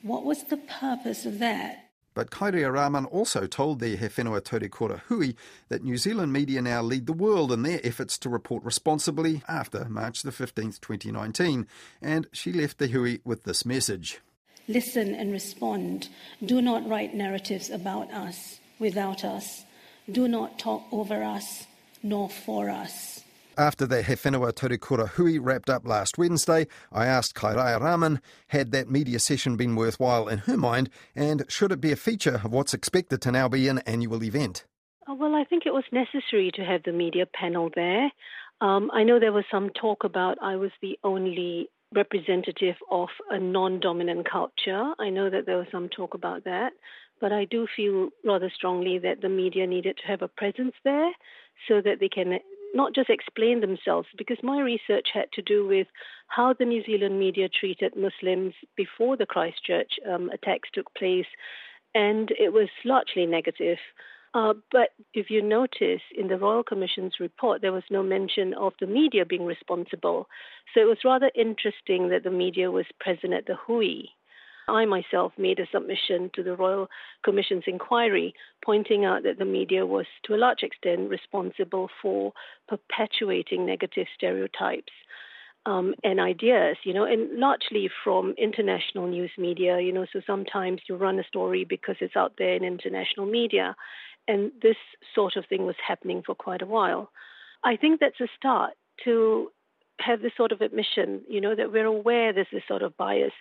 what 0.02 0.26
was 0.26 0.46
the 0.46 0.58
purpose 0.58 1.28
of 1.28 1.38
that? 1.38 1.85
But 2.15 2.31
Khairiah 2.31 2.74
Rahman 2.74 3.05
also 3.05 3.45
told 3.45 3.79
the 3.79 3.98
He 3.98 4.05
Whenua 4.07 4.41
Taurikura 4.41 5.01
Hui 5.01 5.34
that 5.67 5.84
New 5.84 5.98
Zealand 5.98 6.34
media 6.34 6.62
now 6.62 6.81
lead 6.81 7.05
the 7.05 7.13
world 7.13 7.51
in 7.51 7.62
their 7.62 7.81
efforts 7.84 8.17
to 8.19 8.29
report 8.29 8.63
responsibly 8.63 9.43
after 9.48 9.86
March 9.89 10.24
the 10.24 10.31
15th, 10.31 10.79
2019. 10.79 11.67
And 12.01 12.27
she 12.31 12.53
left 12.53 12.77
the 12.77 12.88
Hui 12.88 13.17
with 13.25 13.43
this 13.43 13.65
message. 13.65 14.22
Listen 14.67 15.13
and 15.13 15.31
respond. 15.31 16.07
Do 16.43 16.62
not 16.62 16.88
write 16.88 17.13
narratives 17.13 17.69
about 17.69 18.12
us, 18.12 18.60
without 18.79 19.24
us. 19.24 19.63
Do 20.10 20.27
not 20.27 20.57
talk 20.57 20.84
over 20.91 21.22
us, 21.22 21.67
nor 22.01 22.29
for 22.29 22.69
us. 22.69 23.14
After 23.58 23.86
the 23.86 24.04
He 24.04 24.14
Whenua 24.14 24.52
Taurikura 24.52 25.08
Hui 25.10 25.40
wrapped 25.40 25.70
up 25.70 25.88
last 25.88 26.18
Wednesday, 26.18 26.68
I 26.92 27.06
asked 27.06 27.36
Khairiah 27.36 27.80
Rahman, 27.80 28.20
had 28.50 28.72
that 28.72 28.90
media 28.90 29.18
session 29.18 29.56
been 29.56 29.78
worthwhile 29.78 30.28
in 30.28 30.40
her 30.40 30.58
mind, 30.58 30.90
and 31.16 31.46
should 31.48 31.72
it 31.72 31.80
be 31.80 31.94
a 31.94 31.96
feature 31.96 32.42
of 32.44 32.52
what's 32.52 32.74
expected 32.74 33.22
to 33.22 33.32
now 33.32 33.48
be 33.48 33.70
an 33.70 33.80
annual 33.80 34.24
event? 34.26 34.66
Uh, 35.10 35.14
well, 35.14 35.36
I 35.36 35.46
think 35.46 35.64
it 35.66 35.74
was 35.74 35.86
necessary 35.94 36.52
to 36.56 36.66
have 36.66 36.84
the 36.84 36.92
media 36.92 37.26
panel 37.26 37.70
there. 37.74 38.12
Um, 38.60 38.92
I 38.94 39.04
know 39.04 39.20
there 39.20 39.32
was 39.32 39.46
some 39.50 39.70
talk 39.70 40.04
about 40.04 40.38
I 40.42 40.58
was 40.58 40.72
the 40.82 41.00
only 41.06 41.70
representative 41.94 42.76
of 42.92 43.08
a 43.30 43.40
non 43.40 43.80
dominant 43.80 44.30
culture. 44.30 44.94
I 45.00 45.10
know 45.10 45.30
that 45.30 45.46
there 45.46 45.58
was 45.58 45.68
some 45.72 45.88
talk 45.88 46.14
about 46.14 46.44
that, 46.44 46.74
but 47.22 47.32
I 47.32 47.46
do 47.46 47.68
feel 47.74 48.10
rather 48.26 48.52
strongly 48.54 49.00
that 49.00 49.22
the 49.22 49.30
media 49.30 49.66
needed 49.66 49.98
to 49.98 50.08
have 50.08 50.22
a 50.22 50.28
presence 50.28 50.74
there 50.84 51.12
so 51.70 51.82
that 51.82 52.02
they 52.02 52.10
can 52.10 52.40
not 52.75 52.94
just 52.94 53.10
explain 53.10 53.62
themselves, 53.62 54.08
because 54.17 54.38
my 54.44 54.60
research 54.60 55.08
had 55.13 55.32
to 55.34 55.41
do 55.41 55.65
with 55.65 55.88
how 56.27 56.53
the 56.53 56.65
New 56.65 56.84
Zealand 56.84 57.17
media 57.17 57.48
treated 57.50 57.94
Muslims 57.96 58.53
before 58.75 59.15
the 59.17 59.25
Christchurch 59.25 59.94
um, 60.12 60.29
attacks 60.29 60.70
took 60.74 60.94
place, 60.94 61.32
and 61.96 62.29
it 62.38 62.51
was 62.51 62.70
largely 62.84 63.25
negative. 63.25 63.77
Uh, 64.34 64.53
but 64.70 64.89
if 65.13 65.29
you 65.29 65.41
notice 65.41 66.01
in 66.17 66.27
the 66.27 66.38
Royal 66.38 66.62
Commission's 66.62 67.13
report, 67.22 67.62
there 67.62 67.72
was 67.72 67.84
no 67.89 68.03
mention 68.03 68.53
of 68.53 68.74
the 68.82 68.88
media 68.88 69.25
being 69.25 69.46
responsible. 69.46 70.27
So 70.74 70.82
it 70.82 70.89
was 70.94 70.98
rather 71.05 71.32
interesting 71.36 72.10
that 72.10 72.24
the 72.25 72.32
media 72.32 72.70
was 72.70 72.86
present 73.00 73.34
at 73.34 73.46
the 73.46 73.55
Hui. 73.55 74.10
I 74.67 74.86
myself 74.86 75.34
made 75.38 75.60
a 75.60 75.67
submission 75.72 76.31
to 76.34 76.43
the 76.43 76.55
Royal 76.55 76.89
Commission's 77.24 77.63
inquiry, 77.67 78.34
pointing 78.63 79.05
out 79.05 79.24
that 79.24 79.38
the 79.38 79.45
media 79.45 79.86
was 79.86 80.05
to 80.25 80.36
a 80.36 80.38
large 80.38 80.63
extent 80.63 81.10
responsible 81.10 81.89
for 82.01 82.34
perpetuating 82.67 83.65
negative 83.65 84.07
stereotypes. 84.15 84.93
Um, 85.67 85.95
and 86.03 86.19
ideas, 86.19 86.77
you 86.84 86.93
know, 86.93 87.05
and 87.05 87.39
largely 87.39 87.89
from 88.03 88.36
international 88.38 89.07
news 89.07 89.31
media, 89.36 89.79
you 89.79 89.91
know, 89.91 90.05
so 90.13 90.22
sometimes 90.27 90.81
you 90.88 90.95
run 90.95 91.17
a 91.17 91.24
story 91.24 91.65
because 91.65 91.95
it's 92.01 92.15
out 92.15 92.34
there 92.38 92.53
in 92.53 92.63
international 92.63 93.25
media, 93.25 93.75
and 94.27 94.51
this 94.62 94.75
sort 95.15 95.36
of 95.36 95.45
thing 95.48 95.65
was 95.65 95.75
happening 95.86 96.22
for 96.24 96.36
quite 96.36 96.62
a 96.62 96.67
while. 96.67 97.10
I 97.63 97.77
think 97.77 98.00
that's 98.00 98.22
a 98.22 98.27
start 98.38 98.74
to 99.05 99.51
have 100.00 100.22
this 100.22 100.34
sort 100.38 100.51
of 100.51 100.62
admission, 100.62 101.22
you 101.27 101.41
know, 101.41 101.55
that 101.55 101.72
we're 101.72 101.86
aware 101.86 102.31
there's 102.31 102.48
this 102.51 102.62
sort 102.67 102.84
of 102.84 102.95
bias 102.95 103.34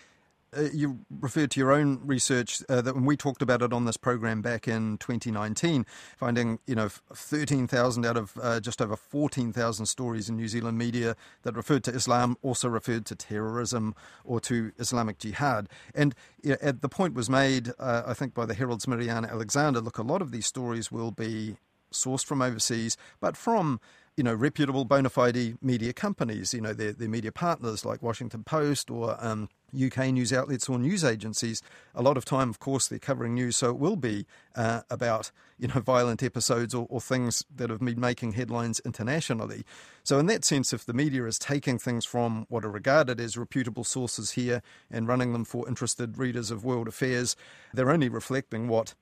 uh, 0.57 0.69
you 0.73 1.01
referred 1.21 1.51
to 1.53 1.61
your 1.61 1.73
own 1.73 2.01
research 2.05 2.63
uh, 2.69 2.81
that 2.81 2.95
when 2.95 3.05
we 3.05 3.17
talked 3.17 3.43
about 3.43 3.63
it 3.63 3.73
on 3.73 3.85
this 3.85 3.97
program 3.97 4.43
back 4.43 4.69
in 4.69 4.99
2019, 4.99 5.87
finding 6.17 6.59
you 6.67 6.75
know 6.75 6.89
13,000 6.89 8.07
out 8.07 8.17
of 8.17 8.33
uh, 8.43 8.61
just 8.61 8.81
over 8.81 8.97
14,000 8.97 9.87
stories 9.87 10.29
in 10.29 10.37
New 10.37 10.49
Zealand 10.49 10.79
media 10.79 11.17
that 11.43 11.57
referred 11.57 11.85
to 11.85 11.93
Islam 11.93 12.37
also 12.43 12.69
referred 12.69 13.07
to 13.07 13.15
terrorism 13.15 13.95
or 14.25 14.41
to 14.41 14.73
Islamic 14.79 15.19
Jihad. 15.19 15.69
And 15.95 16.15
you 16.43 16.51
know, 16.51 16.57
at 16.61 16.83
the 16.83 16.89
point 16.89 17.15
was 17.15 17.31
made, 17.31 17.71
uh, 17.79 18.03
I 18.07 18.15
think, 18.15 18.35
by 18.35 18.47
the 18.47 18.55
Herald's 18.55 18.87
Miriyana 18.87 19.31
Alexander. 19.31 19.81
Look, 19.81 19.99
a 19.99 20.03
lot 20.03 20.23
of 20.23 20.31
these 20.31 20.47
stories 20.47 20.91
will 20.91 21.11
be 21.11 21.57
sourced 21.93 22.25
from 22.25 22.43
overseas, 22.43 22.97
but 23.21 23.37
from 23.37 23.81
you 24.17 24.23
know, 24.23 24.35
reputable 24.35 24.85
bona 24.85 25.11
fide 25.11 25.57
media 25.61 25.93
companies, 25.93 26.55
you 26.55 26.61
know, 26.61 26.73
their, 26.73 26.93
their 26.93 27.09
media 27.09 27.33
partners 27.33 27.85
like 27.85 28.01
Washington 28.01 28.45
Post 28.45 28.91
or 28.91 29.17
um, 29.19 29.49
UK 29.75 30.07
news 30.13 30.33
outlets 30.33 30.69
or 30.69 30.79
news 30.79 31.03
agencies. 31.03 31.63
A 31.97 32.03
lot 32.03 32.17
of 32.17 32.25
time, 32.25 32.49
of 32.49 32.61
course, 32.61 32.87
they're 32.87 33.01
covering 33.01 33.35
news, 33.35 33.57
so 33.57 33.71
it 33.71 33.79
will 33.79 33.97
be 33.97 34.25
uh, 34.55 34.83
about, 34.89 35.33
you 35.59 35.67
know, 35.67 35.81
violent 35.81 36.23
episodes 36.23 36.75
or, 36.75 36.87
or 36.89 37.01
things 37.01 37.45
that 37.55 37.71
have 37.71 37.81
been 37.81 37.99
making 37.99 38.33
headlines 38.33 38.81
internationally. 38.85 39.65
So, 40.05 40.21
in 40.21 40.27
that 40.27 40.45
sense, 40.45 40.73
if 40.73 40.85
the 40.85 40.95
media 40.95 41.25
is 41.27 41.39
taking 41.39 41.79
things 41.79 42.05
from 42.05 42.47
what 42.49 42.65
are 42.65 42.71
regarded 42.71 43.21
as 43.21 43.37
reputable 43.37 43.85
sources 43.85 44.33
here 44.33 44.63
and 44.93 45.09
running 45.09 45.33
them 45.33 45.45
for 45.45 45.67
interested 45.67 46.19
readers 46.19 46.53
of 46.53 46.65
world 46.65 46.87
affairs, 46.87 47.35
they're 47.73 47.91
only 47.91 48.09
reflecting 48.09 48.69
what 48.69 48.95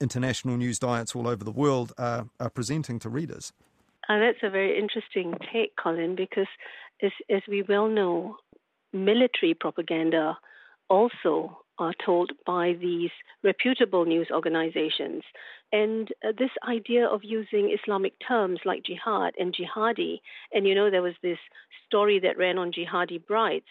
international 0.00 0.56
news 0.56 0.78
diets 0.78 1.16
all 1.16 1.26
over 1.26 1.42
the 1.42 1.50
world 1.50 1.92
are, 1.98 2.28
are 2.38 2.50
presenting 2.50 3.00
to 3.00 3.08
readers. 3.08 3.52
Uh, 4.08 4.18
that's 4.18 4.42
a 4.42 4.50
very 4.50 4.78
interesting 4.78 5.34
take, 5.52 5.76
Colin, 5.76 6.14
because 6.14 6.46
as, 7.02 7.12
as 7.30 7.42
we 7.48 7.62
well 7.62 7.88
know, 7.88 8.36
military 8.92 9.54
propaganda 9.54 10.38
also 10.88 11.58
are 11.78 11.94
told 12.04 12.30
by 12.46 12.74
these 12.80 13.10
reputable 13.42 14.04
news 14.04 14.28
organizations. 14.30 15.22
And 15.72 16.08
uh, 16.24 16.32
this 16.38 16.50
idea 16.68 17.06
of 17.06 17.22
using 17.24 17.76
Islamic 17.82 18.12
terms 18.26 18.60
like 18.64 18.84
jihad 18.84 19.34
and 19.38 19.54
jihadi, 19.54 20.20
and 20.52 20.66
you 20.66 20.74
know, 20.74 20.90
there 20.90 21.02
was 21.02 21.14
this 21.22 21.38
story 21.86 22.20
that 22.20 22.38
ran 22.38 22.58
on 22.58 22.72
jihadi 22.72 23.26
brides, 23.26 23.64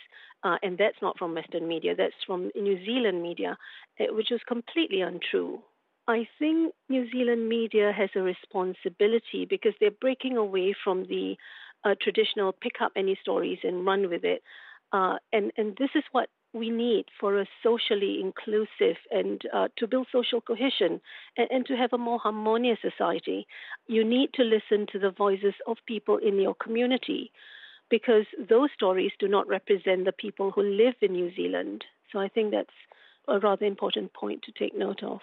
uh, 0.44 0.58
and 0.62 0.78
that's 0.78 1.02
not 1.02 1.18
from 1.18 1.34
Western 1.34 1.68
media, 1.68 1.96
that's 1.96 2.14
from 2.28 2.52
New 2.56 2.84
Zealand 2.86 3.24
media, 3.24 3.58
uh, 4.00 4.14
which 4.14 4.28
was 4.32 4.42
completely 4.48 5.02
untrue. 5.02 5.62
I 6.08 6.28
think 6.38 6.74
New 6.90 7.10
Zealand 7.12 7.48
media 7.48 7.94
has 7.94 8.10
a 8.16 8.22
responsibility 8.22 9.46
because 9.50 9.74
they're 9.80 9.92
breaking 9.92 10.36
away 10.36 10.76
from 10.84 11.06
the 11.06 11.38
uh, 11.86 11.96
traditional 12.02 12.52
pick 12.52 12.82
up 12.82 12.92
any 12.96 13.18
stories 13.22 13.60
and 13.64 13.86
run 13.86 14.10
with 14.10 14.26
it. 14.26 14.44
Uh, 14.92 15.16
and, 15.32 15.52
and 15.58 15.78
this 15.78 15.90
is 15.96 16.04
what 16.12 16.30
we 16.54 16.70
need 16.70 17.06
for 17.20 17.40
a 17.40 17.48
socially 17.64 18.20
inclusive 18.22 18.98
and 19.12 19.42
uh, 19.54 19.70
to 19.78 19.88
build 19.88 20.08
social 20.12 20.40
cohesion 20.40 21.02
and, 21.38 21.48
and, 21.50 21.66
to 21.66 21.76
have 21.76 21.94
a 21.94 21.98
more 21.98 22.20
harmonious 22.20 22.78
society. 22.82 23.48
You 23.88 24.04
need 24.04 24.34
to 24.34 24.44
listen 24.44 24.86
to 24.92 25.00
the 25.00 25.10
voices 25.10 25.56
of 25.66 25.78
people 25.88 26.18
in 26.18 26.40
your 26.40 26.54
community 26.54 27.32
because 27.90 28.26
those 28.50 28.70
stories 28.76 29.12
do 29.20 29.28
not 29.28 29.48
represent 29.48 30.06
the 30.06 30.12
people 30.12 30.52
who 30.52 30.62
live 30.62 30.96
in 31.02 31.14
New 31.14 31.34
Zealand. 31.36 31.86
So 32.12 32.20
I 32.20 32.28
think 32.28 32.52
that's 32.52 32.70
a 33.28 33.40
rather 33.40 33.66
important 33.66 34.14
point 34.14 34.44
to 34.44 34.52
take 34.52 34.78
note 34.78 35.02
of 35.02 35.22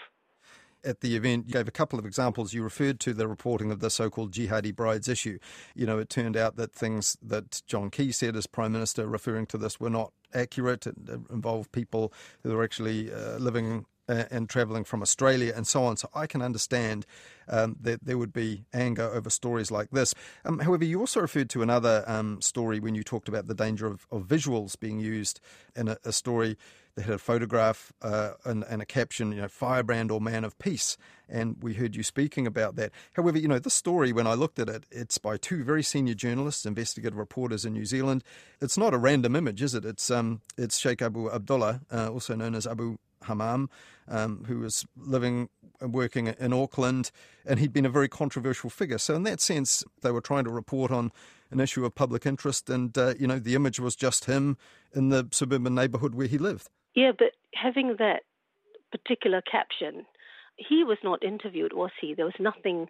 at 0.85 1.01
the 1.01 1.17
event, 1.17 1.47
you 1.47 1.53
gave 1.53 1.69
a 1.69 1.73
couple 1.73 1.99
of 1.99 2.07
examples. 2.07 2.53
You 2.53 2.63
referred 2.63 3.01
to 3.01 3.13
the 3.13 3.29
reporting 3.29 3.71
of 3.71 3.81
the 3.81 3.91
so 3.91 4.11
called 4.11 4.33
jihadi 4.33 4.75
brides 4.75 5.09
issue. 5.09 5.39
You 5.75 5.87
know, 5.87 5.99
it 5.99 6.09
turned 6.09 6.37
out 6.37 6.57
that 6.57 6.73
things 6.73 7.17
that 7.23 7.63
John 7.67 7.91
Key 7.91 8.13
said 8.13 8.37
as 8.37 8.47
Prime 8.47 8.73
Minister 8.73 9.07
referring 9.07 9.47
to 9.47 9.59
this 9.59 9.81
were 9.81 9.91
not 9.91 10.13
accurate. 10.35 10.87
It 10.87 10.97
involved 11.31 11.73
people 11.73 12.13
who 12.43 12.55
were 12.55 12.65
actually 12.65 13.13
uh, 13.13 13.39
living 13.39 13.87
uh, 14.11 14.25
and 14.31 14.49
travelling 14.49 14.83
from 14.83 15.03
Australia 15.03 15.53
and 15.55 15.67
so 15.67 15.85
on. 15.85 15.97
So 15.97 16.09
I 16.15 16.27
can 16.27 16.43
understand 16.43 17.07
um, 17.49 17.77
that 17.81 18.05
there 18.05 18.19
would 18.19 18.33
be 18.33 18.65
anger 18.73 19.05
over 19.05 19.31
stories 19.31 19.71
like 19.71 19.91
this. 19.91 20.15
Um, 20.45 20.59
however, 20.59 20.85
you 20.85 20.99
also 20.99 21.21
referred 21.21 21.49
to 21.51 21.63
another 21.63 22.03
um, 22.07 22.41
story 22.41 22.81
when 22.81 22.95
you 22.95 23.05
talked 23.05 23.29
about 23.29 23.47
the 23.47 23.55
danger 23.55 23.87
of, 23.87 24.07
of 24.11 24.23
visuals 24.27 24.79
being 24.79 24.99
used 24.99 25.41
in 25.77 25.89
a, 25.89 25.97
a 26.05 26.13
story 26.13 26.57
had 27.01 27.15
a 27.15 27.19
photograph 27.19 27.93
uh, 28.03 28.33
and, 28.45 28.65
and, 28.69 28.83
a 28.83 28.87
caption, 28.87 29.33
you 29.33 29.43
know, 29.43 29.49
firebrand 29.49 30.11
or 30.11 30.21
man 30.21 30.45
of 30.45 30.59
peace. 30.59 30.97
And 31.29 31.57
we 31.61 31.75
heard 31.75 31.95
you 31.95 32.03
speaking 32.03 32.47
about 32.47 32.77
that. 32.77 32.93
However, 33.15 33.39
you 33.39 33.49
know, 33.49 33.59
this 33.59 33.75
story, 33.75 34.13
when 34.13 34.27
I 34.27 34.35
looked 34.35 34.59
at 34.59 34.69
it, 34.69 34.85
it's 34.91 35.19
by 35.19 35.37
two 35.37 35.63
very 35.63 35.83
senior 35.83 36.15
journalists, 36.15 36.67
investigative 36.67 37.19
reporters 37.19 37.65
in 37.65 37.73
New 37.73 37.85
Zealand. 37.85 38.25
It's 38.61 38.79
not 38.79 38.95
a 38.95 38.99
random 38.99 39.37
image, 39.37 39.63
is 39.63 39.75
it? 39.75 39.85
It's 39.85 40.11
um, 40.11 40.41
it's 40.57 40.79
Sheikh 40.79 41.03
Abu 41.03 41.31
Abdullah, 41.31 41.81
uh, 41.93 42.11
also 42.11 42.35
known 42.35 42.55
as 42.55 42.67
Abu 42.67 42.97
Hammam, 43.23 43.69
um, 44.09 44.45
who 44.47 44.59
was 44.61 44.87
living 44.97 45.49
and 45.81 45.95
working 45.95 46.27
in 46.27 46.53
Auckland, 46.53 47.11
and 47.47 47.59
he'd 47.59 47.73
been 47.73 47.87
a 47.87 47.91
very 47.91 48.09
controversial 48.09 48.71
figure. 48.71 48.99
So, 48.99 49.15
in 49.15 49.23
that 49.25 49.41
sense, 49.41 49.85
they 50.03 50.11
were 50.11 50.21
trying 50.21 50.45
to 50.45 50.51
report 50.51 50.91
on 50.91 51.11
an 51.51 51.61
issue 51.61 51.85
of 51.85 51.95
public 51.95 52.27
interest, 52.27 52.69
and 52.69 52.97
uh, 52.97 53.15
you 53.19 53.27
know, 53.27 53.39
the 53.39 53.55
image 53.55 53.81
was 53.81 53.97
just 53.97 54.27
him 54.27 54.57
in 54.95 55.09
the 55.09 55.29
suburban 55.33 55.75
neighbourhood 55.75 56.15
where 56.15 56.27
he 56.27 56.39
lived. 56.39 56.69
Yeah, 56.95 57.13
but 57.17 57.33
having 57.55 57.97
that 57.99 58.23
particular 58.91 59.43
caption, 59.43 60.07
he 60.57 60.85
was 60.85 60.99
not 61.03 61.23
interviewed, 61.23 61.73
was 61.73 61.93
he? 62.01 62.15
There 62.15 62.25
was 62.25 62.35
nothing 62.39 62.89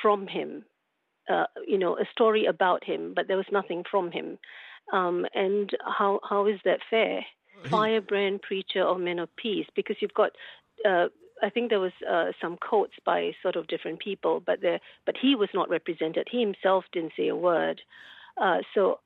from 0.00 0.26
him. 0.26 0.64
Uh, 1.28 1.44
you 1.66 1.78
know, 1.78 1.96
a 1.96 2.04
story 2.10 2.46
about 2.46 2.84
him, 2.84 3.12
but 3.14 3.28
there 3.28 3.36
was 3.36 3.46
nothing 3.52 3.84
from 3.88 4.10
him. 4.10 4.38
Um, 4.92 5.24
and 5.34 5.70
how 5.84 6.20
how 6.28 6.46
is 6.46 6.58
that 6.64 6.80
fair? 6.90 7.24
firebrand 7.70 8.42
preacher 8.42 8.82
or 8.82 8.98
man 8.98 9.18
of 9.18 9.28
peace 9.36 9.66
because 9.76 9.96
you've 10.00 10.14
got 10.14 10.32
uh, 10.88 11.06
I 11.42 11.50
think 11.50 11.70
there 11.70 11.80
was 11.80 11.92
uh, 12.08 12.32
some 12.40 12.56
quotes 12.56 12.94
by 13.04 13.32
sort 13.42 13.56
of 13.56 13.66
different 13.66 13.98
people, 13.98 14.40
but 14.44 14.60
there, 14.60 14.78
but 15.04 15.16
he 15.20 15.34
was 15.34 15.48
not 15.52 15.68
represented. 15.68 16.28
He 16.30 16.40
himself 16.40 16.84
didn't 16.92 17.12
say 17.16 17.28
a 17.28 17.36
word. 17.36 17.80
Uh, 18.40 18.58
so, 18.74 19.00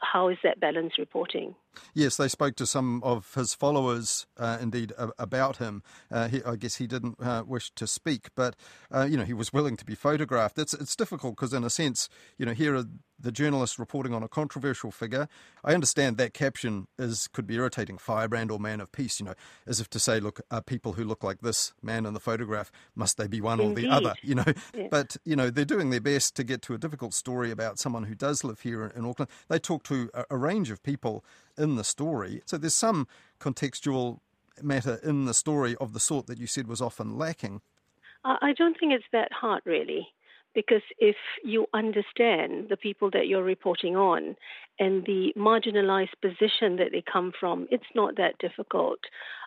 how 0.00 0.28
is 0.28 0.38
that 0.42 0.58
balance 0.58 0.94
reporting? 0.98 1.54
Yes, 1.94 2.16
they 2.16 2.28
spoke 2.28 2.56
to 2.56 2.66
some 2.66 3.02
of 3.02 3.34
his 3.34 3.54
followers, 3.54 4.26
uh, 4.36 4.58
indeed, 4.60 4.92
about 5.18 5.56
him. 5.58 5.82
Uh, 6.10 6.28
he, 6.28 6.42
I 6.44 6.56
guess 6.56 6.76
he 6.76 6.86
didn't 6.86 7.16
uh, 7.22 7.44
wish 7.46 7.70
to 7.72 7.86
speak, 7.86 8.28
but 8.34 8.56
uh, 8.90 9.06
you 9.08 9.16
know 9.16 9.24
he 9.24 9.32
was 9.32 9.52
willing 9.52 9.76
to 9.76 9.84
be 9.84 9.94
photographed. 9.94 10.58
It's 10.58 10.74
it's 10.74 10.96
difficult 10.96 11.36
because, 11.36 11.52
in 11.52 11.64
a 11.64 11.70
sense, 11.70 12.08
you 12.38 12.46
know, 12.46 12.52
here 12.52 12.76
are 12.76 12.84
the 13.22 13.32
journalists 13.32 13.78
reporting 13.78 14.14
on 14.14 14.22
a 14.22 14.28
controversial 14.28 14.90
figure. 14.90 15.28
I 15.62 15.74
understand 15.74 16.16
that 16.16 16.32
caption 16.32 16.86
is 16.98 17.28
could 17.28 17.46
be 17.46 17.56
irritating, 17.56 17.98
firebrand 17.98 18.50
or 18.50 18.58
man 18.58 18.80
of 18.80 18.92
peace, 18.92 19.20
you 19.20 19.26
know, 19.26 19.34
as 19.66 19.80
if 19.80 19.90
to 19.90 19.98
say, 19.98 20.20
look, 20.20 20.40
are 20.50 20.62
people 20.62 20.94
who 20.94 21.04
look 21.04 21.22
like 21.22 21.40
this 21.40 21.74
man 21.82 22.06
in 22.06 22.14
the 22.14 22.20
photograph, 22.20 22.72
must 22.94 23.18
they 23.18 23.26
be 23.26 23.40
one 23.40 23.60
Indeed. 23.60 23.84
or 23.84 23.88
the 23.88 23.94
other, 23.94 24.14
you 24.22 24.34
know? 24.34 24.44
Yeah. 24.74 24.88
But, 24.90 25.16
you 25.24 25.36
know, 25.36 25.50
they're 25.50 25.64
doing 25.64 25.90
their 25.90 26.00
best 26.00 26.34
to 26.36 26.44
get 26.44 26.62
to 26.62 26.74
a 26.74 26.78
difficult 26.78 27.12
story 27.12 27.50
about 27.50 27.78
someone 27.78 28.04
who 28.04 28.14
does 28.14 28.42
live 28.42 28.60
here 28.60 28.84
in, 28.84 28.90
in 28.92 29.04
Auckland. 29.04 29.30
They 29.48 29.58
talk 29.58 29.82
to 29.84 30.10
a, 30.14 30.24
a 30.30 30.36
range 30.36 30.70
of 30.70 30.82
people 30.82 31.24
in 31.60 31.76
the 31.76 31.84
story. 31.84 32.42
So 32.46 32.56
there's 32.56 32.74
some 32.74 33.06
contextual 33.38 34.20
matter 34.62 34.98
in 35.02 35.26
the 35.26 35.34
story 35.34 35.76
of 35.76 35.92
the 35.92 36.00
sort 36.00 36.26
that 36.26 36.38
you 36.38 36.46
said 36.46 36.66
was 36.66 36.80
often 36.80 37.16
lacking. 37.16 37.60
I 38.24 38.52
don't 38.56 38.76
think 38.78 38.92
it's 38.92 39.04
that 39.12 39.32
hard, 39.32 39.62
really, 39.64 40.08
because 40.54 40.82
if 40.98 41.16
you 41.44 41.66
understand 41.72 42.68
the 42.68 42.76
people 42.76 43.10
that 43.12 43.28
you're 43.28 43.42
reporting 43.42 43.96
on 43.96 44.36
and 44.78 45.04
the 45.06 45.32
marginalized 45.36 46.20
position 46.20 46.76
that 46.76 46.88
they 46.92 47.02
come 47.10 47.32
from, 47.38 47.66
it's 47.70 47.92
not 47.94 48.16
that 48.16 48.38
difficult. 48.38 48.98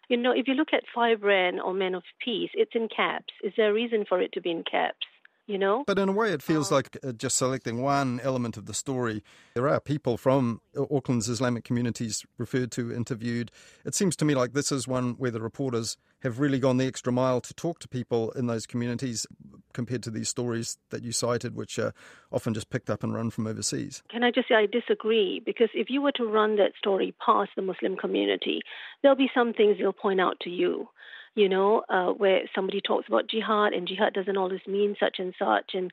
You 0.10 0.18
know, 0.18 0.32
if 0.32 0.48
you 0.48 0.56
look 0.56 0.74
at 0.74 0.84
Firebrand 0.94 1.62
or 1.62 1.74
Men 1.74 1.94
of 1.94 2.04
Peace, 2.24 2.52
it's 2.54 2.76
in 2.76 2.88
caps. 2.88 3.34
Is 3.44 3.54
there 3.58 3.70
a 3.70 3.74
reason 3.74 4.06
for 4.08 4.22
it 4.22 4.32
to 4.34 4.42
be 4.42 4.52
in 4.52 4.64
caps? 4.64 5.06
You 5.46 5.58
know? 5.58 5.84
But 5.86 6.00
in 6.00 6.10
a 6.10 6.14
way, 6.14 6.32
it 6.32 6.42
feels 6.42 6.72
like 6.72 6.98
uh, 7.04 7.12
just 7.12 7.36
selecting 7.36 7.82
one 7.82 8.22
element 8.22 8.56
of 8.56 8.66
the 8.66 8.74
story. 8.74 9.24
There 9.56 9.68
are 9.68 9.82
people 9.82 10.18
from 10.18 10.62
Auckland's 10.78 11.28
Islamic 11.28 11.66
communities 11.66 12.26
referred 12.38 12.72
to, 12.72 12.94
interviewed. 12.94 13.52
It 13.86 13.94
seems 13.94 14.16
to 14.18 14.26
me 14.26 14.36
like 14.36 14.54
this 14.54 14.72
is 14.72 14.88
one 14.88 15.14
where 15.14 15.32
the 15.32 15.42
reporters 15.42 15.98
have 16.22 16.40
really 16.40 16.60
gone 16.60 16.78
the 16.78 16.88
extra 16.88 17.12
mile 17.12 17.42
to 17.42 17.54
talk 17.54 17.80
to 17.80 17.88
people 17.90 18.32
in 18.32 18.48
those 18.48 18.66
communities 18.66 19.28
compared 19.74 20.04
to 20.04 20.12
these 20.12 20.30
stories 20.30 20.78
that 20.92 21.04
you 21.04 21.12
cited, 21.12 21.56
which 21.56 21.78
are 21.78 21.94
often 22.32 22.54
just 22.54 22.70
picked 22.70 22.90
up 22.90 23.04
and 23.04 23.14
run 23.14 23.30
from 23.30 23.46
overseas. 23.46 24.02
Can 24.10 24.24
I 24.24 24.32
just 24.32 24.48
say 24.48 24.56
I 24.56 24.66
disagree? 24.66 25.42
Because 25.46 25.70
if 25.74 25.90
you 25.90 26.02
were 26.02 26.14
to 26.14 26.26
run 26.26 26.56
that 26.56 26.72
story 26.78 27.14
past 27.24 27.52
the 27.56 27.62
Muslim 27.62 27.98
community, 27.98 28.62
there'll 29.02 29.18
be 29.18 29.30
some 29.34 29.52
things 29.54 29.78
they'll 29.78 29.92
point 29.92 30.22
out 30.22 30.40
to 30.42 30.50
you. 30.50 30.88
You 31.36 31.50
know, 31.50 31.84
uh, 31.90 32.12
where 32.12 32.42
somebody 32.54 32.80
talks 32.80 33.08
about 33.08 33.28
jihad 33.28 33.74
and 33.74 33.88
jihad 33.88 34.14
doesn't 34.14 34.38
always 34.38 34.62
mean 34.68 34.96
such 35.00 35.16
and 35.20 35.34
such, 35.40 35.72
and 35.74 35.92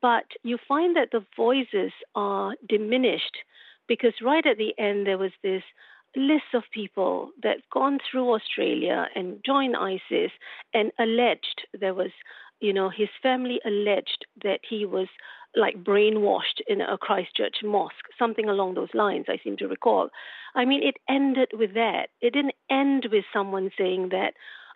but 0.00 0.24
you 0.42 0.58
find 0.66 0.96
that 0.96 1.10
the 1.12 1.24
voices 1.36 1.92
are 2.14 2.54
diminished 2.68 3.36
because 3.88 4.14
right 4.22 4.46
at 4.46 4.58
the 4.58 4.74
end 4.78 5.06
there 5.06 5.18
was 5.18 5.32
this 5.42 5.62
list 6.16 6.54
of 6.54 6.62
people 6.72 7.30
that 7.42 7.58
gone 7.72 7.98
through 8.10 8.34
Australia 8.34 9.06
and 9.14 9.40
joined 9.44 9.76
ISIS 9.76 10.30
and 10.74 10.92
alleged 10.98 11.66
there 11.78 11.94
was, 11.94 12.10
you 12.60 12.72
know, 12.72 12.90
his 12.90 13.08
family 13.22 13.60
alleged 13.64 14.26
that 14.42 14.60
he 14.68 14.84
was 14.84 15.08
like 15.54 15.82
brainwashed 15.82 16.60
in 16.66 16.80
a 16.80 16.96
Christchurch 16.96 17.56
mosque, 17.62 18.08
something 18.18 18.48
along 18.48 18.74
those 18.74 18.94
lines, 18.94 19.26
I 19.28 19.38
seem 19.42 19.56
to 19.58 19.68
recall. 19.68 20.08
I 20.54 20.64
mean, 20.64 20.82
it 20.82 20.96
ended 21.08 21.50
with 21.52 21.74
that. 21.74 22.08
It 22.20 22.32
didn't 22.32 22.54
end 22.70 23.08
with 23.10 23.24
someone 23.32 23.70
saying 23.76 24.10
that 24.10 24.34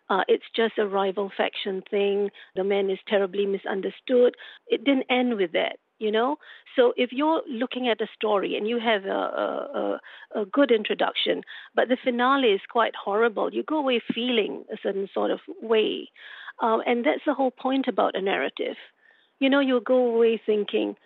uh, 0.08 0.22
it's 0.28 0.44
just 0.54 0.78
a 0.78 0.86
rival 0.86 1.30
faction 1.36 1.82
thing, 1.90 2.30
the 2.54 2.64
man 2.64 2.90
is 2.90 2.98
terribly 3.08 3.46
misunderstood. 3.46 4.34
It 4.68 4.84
didn't 4.84 5.06
end 5.10 5.36
with 5.36 5.52
that 5.52 5.76
you 5.98 6.10
know? 6.10 6.36
So 6.74 6.92
if 6.96 7.10
you're 7.12 7.42
looking 7.48 7.88
at 7.88 8.00
a 8.00 8.06
story 8.14 8.56
and 8.56 8.68
you 8.68 8.78
have 8.78 9.04
a, 9.04 10.00
a, 10.34 10.40
a, 10.40 10.44
good 10.46 10.70
introduction 10.70 11.42
but 11.74 11.88
the 11.88 11.96
finale 12.02 12.48
is 12.48 12.60
quite 12.70 12.92
horrible 13.02 13.52
you 13.52 13.62
go 13.62 13.78
away 13.78 14.00
feeling 14.14 14.64
a 14.72 14.76
certain 14.82 15.08
sort 15.12 15.30
of 15.30 15.40
way. 15.62 16.10
Um, 16.62 16.82
and 16.86 17.04
that's 17.04 17.22
the 17.26 17.34
whole 17.34 17.50
point 17.50 17.86
about 17.88 18.16
a 18.16 18.22
narrative. 18.22 18.76
You 19.40 19.50
know 19.50 19.60
you'll 19.60 19.80
go 19.80 20.14
away 20.14 20.40
thinking 20.44 20.96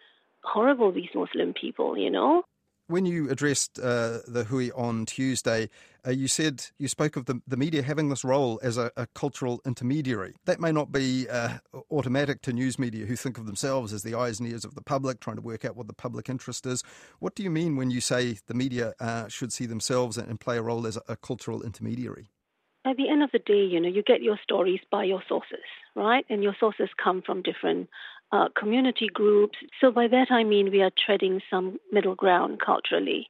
horrible 0.43 0.91
these 0.91 1.11
muslim 1.15 1.53
people 1.53 1.99
you 1.99 2.11
know 2.11 2.43
when 2.91 3.07
you 3.07 3.31
addressed 3.31 3.79
uh, 3.79 4.19
the 4.27 4.45
Hui 4.45 4.71
on 4.73 5.07
Tuesday, 5.07 5.71
uh, 6.07 6.11
you 6.11 6.29
said 6.29 6.67
you 6.79 6.89
spoke 6.89 7.17
of 7.17 7.27
the, 7.27 7.41
the 7.47 7.57
media 7.57 7.83
having 7.83 8.09
this 8.09 8.25
role 8.25 8.59
as 8.63 8.77
a, 8.77 8.91
a 8.97 9.07
cultural 9.15 9.61
intermediary. 9.65 10.35
That 10.45 10.61
may 10.61 10.73
not 10.73 10.91
be 10.91 11.29
uh, 11.29 11.59
automatic 11.91 12.43
to 12.43 12.53
news 12.53 12.79
media 12.79 13.07
who 13.07 13.17
think 13.17 13.39
of 13.39 13.47
themselves 13.47 13.93
as 13.93 14.03
the 14.03 14.15
eyes 14.15 14.41
and 14.41 14.49
ears 14.49 14.65
of 14.65 14.75
the 14.75 14.83
public, 14.83 15.21
trying 15.21 15.37
to 15.37 15.43
work 15.43 15.65
out 15.65 15.77
what 15.77 15.87
the 15.87 15.95
public 15.95 16.29
interest 16.29 16.67
is. 16.67 16.83
What 17.21 17.35
do 17.35 17.43
you 17.43 17.51
mean 17.51 17.77
when 17.77 17.91
you 17.91 18.01
say 18.01 18.39
the 18.47 18.55
media 18.55 18.95
uh, 18.99 19.29
should 19.29 19.53
see 19.53 19.67
themselves 19.67 20.19
and 20.19 20.41
play 20.41 20.59
a 20.59 20.63
role 20.63 20.87
as 20.87 20.97
a, 20.97 21.03
a 21.09 21.17
cultural 21.17 21.63
intermediary? 21.63 22.31
At 22.85 22.97
the 22.97 23.11
end 23.11 23.23
of 23.23 23.31
the 23.31 23.39
day, 23.39 23.65
you 23.65 23.79
know, 23.79 23.89
you 23.89 24.03
get 24.03 24.23
your 24.23 24.39
stories 24.43 24.81
by 24.91 25.05
your 25.05 25.23
sources, 25.29 25.59
right? 25.95 26.25
And 26.31 26.43
your 26.43 26.57
sources 26.59 26.89
come 27.03 27.21
from 27.21 27.43
different 27.43 27.91
uh, 28.33 28.49
community 28.57 29.09
groups. 29.13 29.59
So 29.81 29.91
by 29.91 30.09
that 30.09 30.29
I 30.31 30.45
mean 30.45 30.71
we 30.71 30.83
are 30.83 30.93
treading 31.07 31.41
some 31.51 31.79
middle 31.93 32.15
ground 32.15 32.61
culturally. 32.65 33.29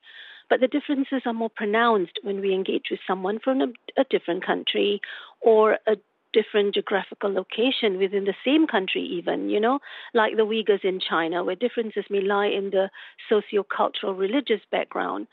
But 0.49 0.61
the 0.61 0.69
differences 0.69 1.23
are 1.27 1.33
more 1.33 1.49
pronounced 1.49 2.19
when 2.23 2.41
we 2.41 2.53
engage 2.53 2.87
with 2.91 3.01
someone 3.07 3.39
from 3.39 3.61
a, 3.61 3.69
a 3.97 4.05
different 4.11 4.45
country 4.45 5.01
or 5.41 5.79
a 5.87 5.97
different 6.33 6.75
geographical 6.75 7.33
location 7.33 7.99
within 7.99 8.25
the 8.25 8.35
same 8.45 8.67
country, 8.67 9.03
even, 9.03 9.49
you 9.49 9.61
know, 9.61 9.79
like 10.15 10.37
the 10.37 10.47
Uyghurs 10.47 10.85
in 10.85 11.01
China, 11.01 11.45
where 11.45 11.57
differences 11.57 12.05
may 12.11 12.21
lie 12.21 12.47
in 12.47 12.71
the 12.71 12.91
socio-cultural 13.29 14.15
religious 14.15 14.61
background. 14.71 15.27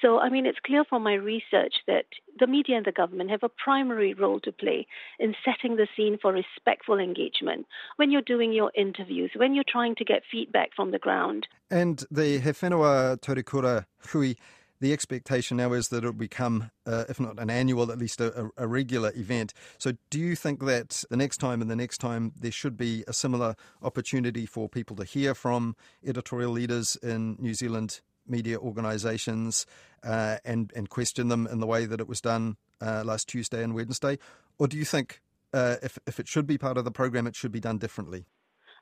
So, 0.00 0.18
I 0.18 0.30
mean, 0.30 0.46
it's 0.46 0.58
clear 0.66 0.84
from 0.84 1.02
my 1.02 1.14
research 1.14 1.74
that 1.86 2.06
the 2.38 2.46
media 2.46 2.76
and 2.76 2.84
the 2.84 2.92
government 2.92 3.30
have 3.30 3.42
a 3.44 3.48
primary 3.48 4.14
role 4.14 4.40
to 4.40 4.52
play 4.52 4.86
in 5.20 5.34
setting 5.44 5.76
the 5.76 5.86
scene 5.96 6.18
for 6.20 6.32
respectful 6.32 6.98
engagement 6.98 7.66
when 7.96 8.10
you're 8.10 8.22
doing 8.22 8.52
your 8.52 8.72
interviews, 8.74 9.30
when 9.36 9.54
you're 9.54 9.64
trying 9.68 9.94
to 9.96 10.04
get 10.04 10.22
feedback 10.30 10.70
from 10.74 10.90
the 10.90 10.98
ground. 10.98 11.46
And 11.70 12.04
the 12.10 12.40
He 12.40 12.50
Taurikura 12.50 13.86
Hui 14.08 14.34
the 14.82 14.92
expectation 14.92 15.56
now 15.56 15.72
is 15.72 15.88
that 15.88 15.98
it'll 15.98 16.12
become, 16.12 16.70
uh, 16.86 17.04
if 17.08 17.20
not 17.20 17.38
an 17.38 17.48
annual, 17.48 17.92
at 17.92 17.98
least 17.98 18.20
a, 18.20 18.50
a, 18.56 18.66
regular 18.66 19.12
event. 19.14 19.54
So, 19.78 19.92
do 20.10 20.18
you 20.18 20.34
think 20.34 20.58
that 20.66 21.04
the 21.08 21.16
next 21.16 21.38
time 21.38 21.62
and 21.62 21.70
the 21.70 21.76
next 21.76 21.98
time 21.98 22.32
there 22.38 22.50
should 22.50 22.76
be 22.76 23.04
a 23.06 23.12
similar 23.12 23.54
opportunity 23.80 24.44
for 24.44 24.68
people 24.68 24.96
to 24.96 25.04
hear 25.04 25.36
from 25.36 25.76
editorial 26.04 26.50
leaders 26.50 26.96
in 26.96 27.36
New 27.38 27.54
Zealand 27.54 28.00
media 28.26 28.58
organisations 28.58 29.66
uh, 30.02 30.38
and 30.44 30.72
and 30.74 30.90
question 30.90 31.28
them 31.28 31.46
in 31.46 31.60
the 31.60 31.66
way 31.66 31.86
that 31.86 32.00
it 32.00 32.08
was 32.08 32.20
done 32.20 32.56
uh, 32.80 33.04
last 33.04 33.28
Tuesday 33.28 33.62
and 33.62 33.74
Wednesday, 33.76 34.18
or 34.58 34.66
do 34.66 34.76
you 34.76 34.84
think 34.84 35.22
uh, 35.54 35.76
if 35.80 35.96
if 36.08 36.18
it 36.18 36.26
should 36.26 36.46
be 36.46 36.58
part 36.58 36.76
of 36.76 36.84
the 36.84 36.90
program, 36.90 37.28
it 37.28 37.36
should 37.36 37.52
be 37.52 37.60
done 37.60 37.78
differently? 37.78 38.26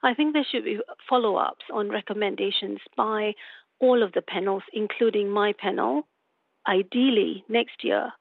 I 0.02 0.14
think 0.14 0.32
there 0.32 0.46
should 0.50 0.64
be 0.64 0.78
follow 1.08 1.36
ups 1.36 1.64
on 1.70 1.90
recommendations 1.90 2.78
by 2.96 3.34
all 3.80 4.02
of 4.02 4.12
the 4.12 4.22
panels, 4.22 4.62
including 4.72 5.30
my 5.30 5.52
panel, 5.52 6.06
ideally 6.68 7.44
next 7.48 7.82
year, 7.82 8.12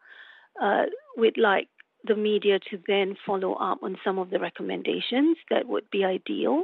uh, 0.62 0.84
we'd 1.17 1.38
like 1.38 1.67
the 2.06 2.15
media 2.15 2.60
to 2.60 2.80
then 2.88 3.15
follow 3.26 3.54
up 3.54 3.80
on 3.84 3.98
some 4.04 4.17
of 4.17 4.30
the 4.30 4.39
recommendations. 4.39 5.38
That 5.50 5.67
would 5.67 5.89
be 5.91 6.06
ideal. 6.06 6.63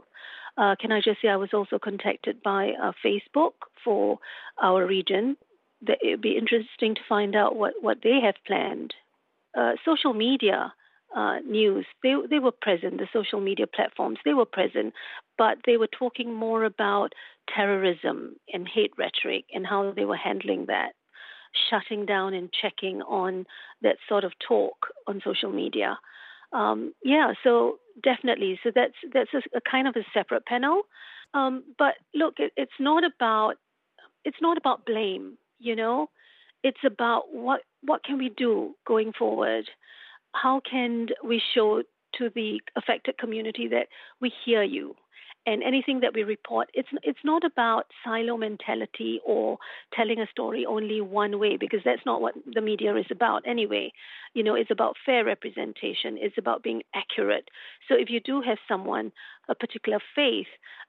Uh, 0.57 0.75
can 0.79 0.91
I 0.91 1.01
just 1.01 1.21
say 1.21 1.27
I 1.27 1.35
was 1.35 1.53
also 1.53 1.77
contacted 1.77 2.41
by 2.41 2.71
uh, 2.81 2.93
Facebook 3.05 3.53
for 3.83 4.19
our 4.61 4.85
region. 4.85 5.35
That 5.85 5.97
it 6.01 6.11
would 6.11 6.21
be 6.21 6.37
interesting 6.37 6.95
to 6.95 7.01
find 7.07 7.35
out 7.35 7.55
what, 7.55 7.73
what 7.81 7.97
they 8.01 8.19
have 8.23 8.35
planned. 8.47 8.93
Uh, 9.57 9.73
social 9.83 10.13
media 10.13 10.73
uh, 11.15 11.39
news, 11.39 11.85
they, 12.03 12.13
they 12.29 12.39
were 12.39 12.51
present, 12.51 12.97
the 12.97 13.07
social 13.13 13.39
media 13.39 13.67
platforms, 13.67 14.17
they 14.25 14.33
were 14.33 14.45
present, 14.45 14.93
but 15.37 15.57
they 15.65 15.77
were 15.77 15.87
talking 15.87 16.33
more 16.33 16.63
about 16.63 17.13
terrorism 17.53 18.35
and 18.53 18.67
hate 18.67 18.91
rhetoric 18.97 19.45
and 19.53 19.65
how 19.65 19.91
they 19.91 20.05
were 20.05 20.17
handling 20.17 20.65
that, 20.67 20.93
shutting 21.69 22.05
down 22.05 22.33
and 22.33 22.49
checking 22.51 23.01
on 23.01 23.45
that 23.81 23.97
sort 24.07 24.23
of 24.23 24.33
talk 24.45 24.87
on 25.07 25.21
social 25.23 25.51
media. 25.51 25.97
Um, 26.53 26.93
yeah, 27.03 27.33
so 27.43 27.79
definitely. 28.03 28.59
So 28.63 28.71
that's 28.73 28.93
that's 29.13 29.33
a, 29.33 29.57
a 29.57 29.61
kind 29.69 29.87
of 29.87 29.95
a 29.95 30.05
separate 30.13 30.45
panel. 30.45 30.83
Um, 31.33 31.63
but 31.77 31.95
look, 32.13 32.35
it, 32.37 32.53
it's 32.55 32.79
not 32.79 33.03
about 33.03 33.55
it's 34.23 34.37
not 34.41 34.57
about 34.57 34.85
blame. 34.85 35.37
You 35.59 35.75
know, 35.75 36.09
it's 36.63 36.83
about 36.85 37.33
what 37.33 37.61
what 37.81 38.03
can 38.03 38.17
we 38.17 38.29
do 38.29 38.75
going 38.85 39.11
forward 39.17 39.65
how 40.35 40.61
can 40.69 41.07
we 41.23 41.41
show 41.53 41.81
to 42.17 42.29
the 42.35 42.61
affected 42.75 43.17
community 43.17 43.67
that 43.69 43.87
we 44.21 44.31
hear 44.45 44.63
you? 44.63 44.95
And 45.47 45.61
anything 45.61 45.99
that 45.99 46.13
we 46.15 46.23
report, 46.23 46.69
it's 46.73 46.89
it's 47.03 47.23
not 47.23 47.43
about 47.43 47.85
silo 48.03 48.35
mentality 48.35 49.21
or 49.23 49.59
telling 49.93 50.19
a 50.19 50.27
story 50.27 50.65
only 50.65 51.01
one 51.01 51.39
way 51.39 51.57
because 51.57 51.81
that's 51.85 52.05
not 52.05 52.19
what 52.19 52.33
the 52.51 52.61
media 52.61 52.95
is 52.95 53.05
about 53.11 53.43
anyway. 53.47 53.91
You 54.33 54.43
know, 54.43 54.55
it's 54.55 54.71
about 54.71 54.95
fair 55.05 55.23
representation. 55.23 56.17
It's 56.17 56.37
about 56.37 56.63
being 56.63 56.81
accurate. 56.95 57.49
So 57.87 57.95
if 57.95 58.09
you 58.09 58.19
do 58.19 58.41
have 58.41 58.57
someone 58.67 59.11
a 59.47 59.55
particular 59.55 59.99
faith 60.15 60.47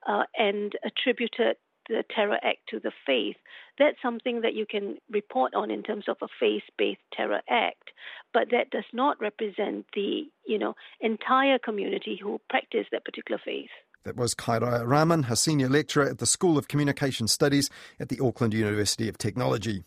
uh, 0.09 0.25
and 0.39 0.73
attributed 0.85 1.57
the 1.89 2.03
terror 2.15 2.39
act 2.43 2.61
to 2.71 2.81
the 2.81 2.93
faith, 3.07 3.37
that's 3.79 4.01
something 4.03 4.41
that 4.41 4.55
you 4.55 4.67
can 4.69 4.97
report 5.11 5.55
on 5.55 5.71
in 5.71 5.83
terms 5.83 6.05
of 6.09 6.17
a 6.23 6.29
faith-based 6.41 7.01
terror 7.13 7.43
act. 7.49 7.91
But 8.33 8.49
that 8.51 8.71
does 8.71 8.89
not 8.93 9.21
represent 9.21 9.87
the, 9.95 10.25
you 10.47 10.59
know, 10.59 10.75
entire 11.01 11.59
community 11.59 12.19
who 12.21 12.41
practice 12.49 12.87
that 12.91 13.05
particular 13.05 13.41
faith. 13.45 13.71
That 14.07 14.15
was 14.15 14.37
Khairiah 14.37 14.87
Rahman, 14.87 15.27
a 15.29 15.35
senior 15.35 15.69
lecturer 15.69 16.05
at 16.05 16.19
the 16.19 16.27
School 16.27 16.57
of 16.57 16.69
Communication 16.69 17.27
Studies 17.27 17.69
at 17.99 18.09
the 18.09 18.21
Auckland 18.21 18.55
University 18.55 19.09
of 19.09 19.19
Technology. 19.19 19.83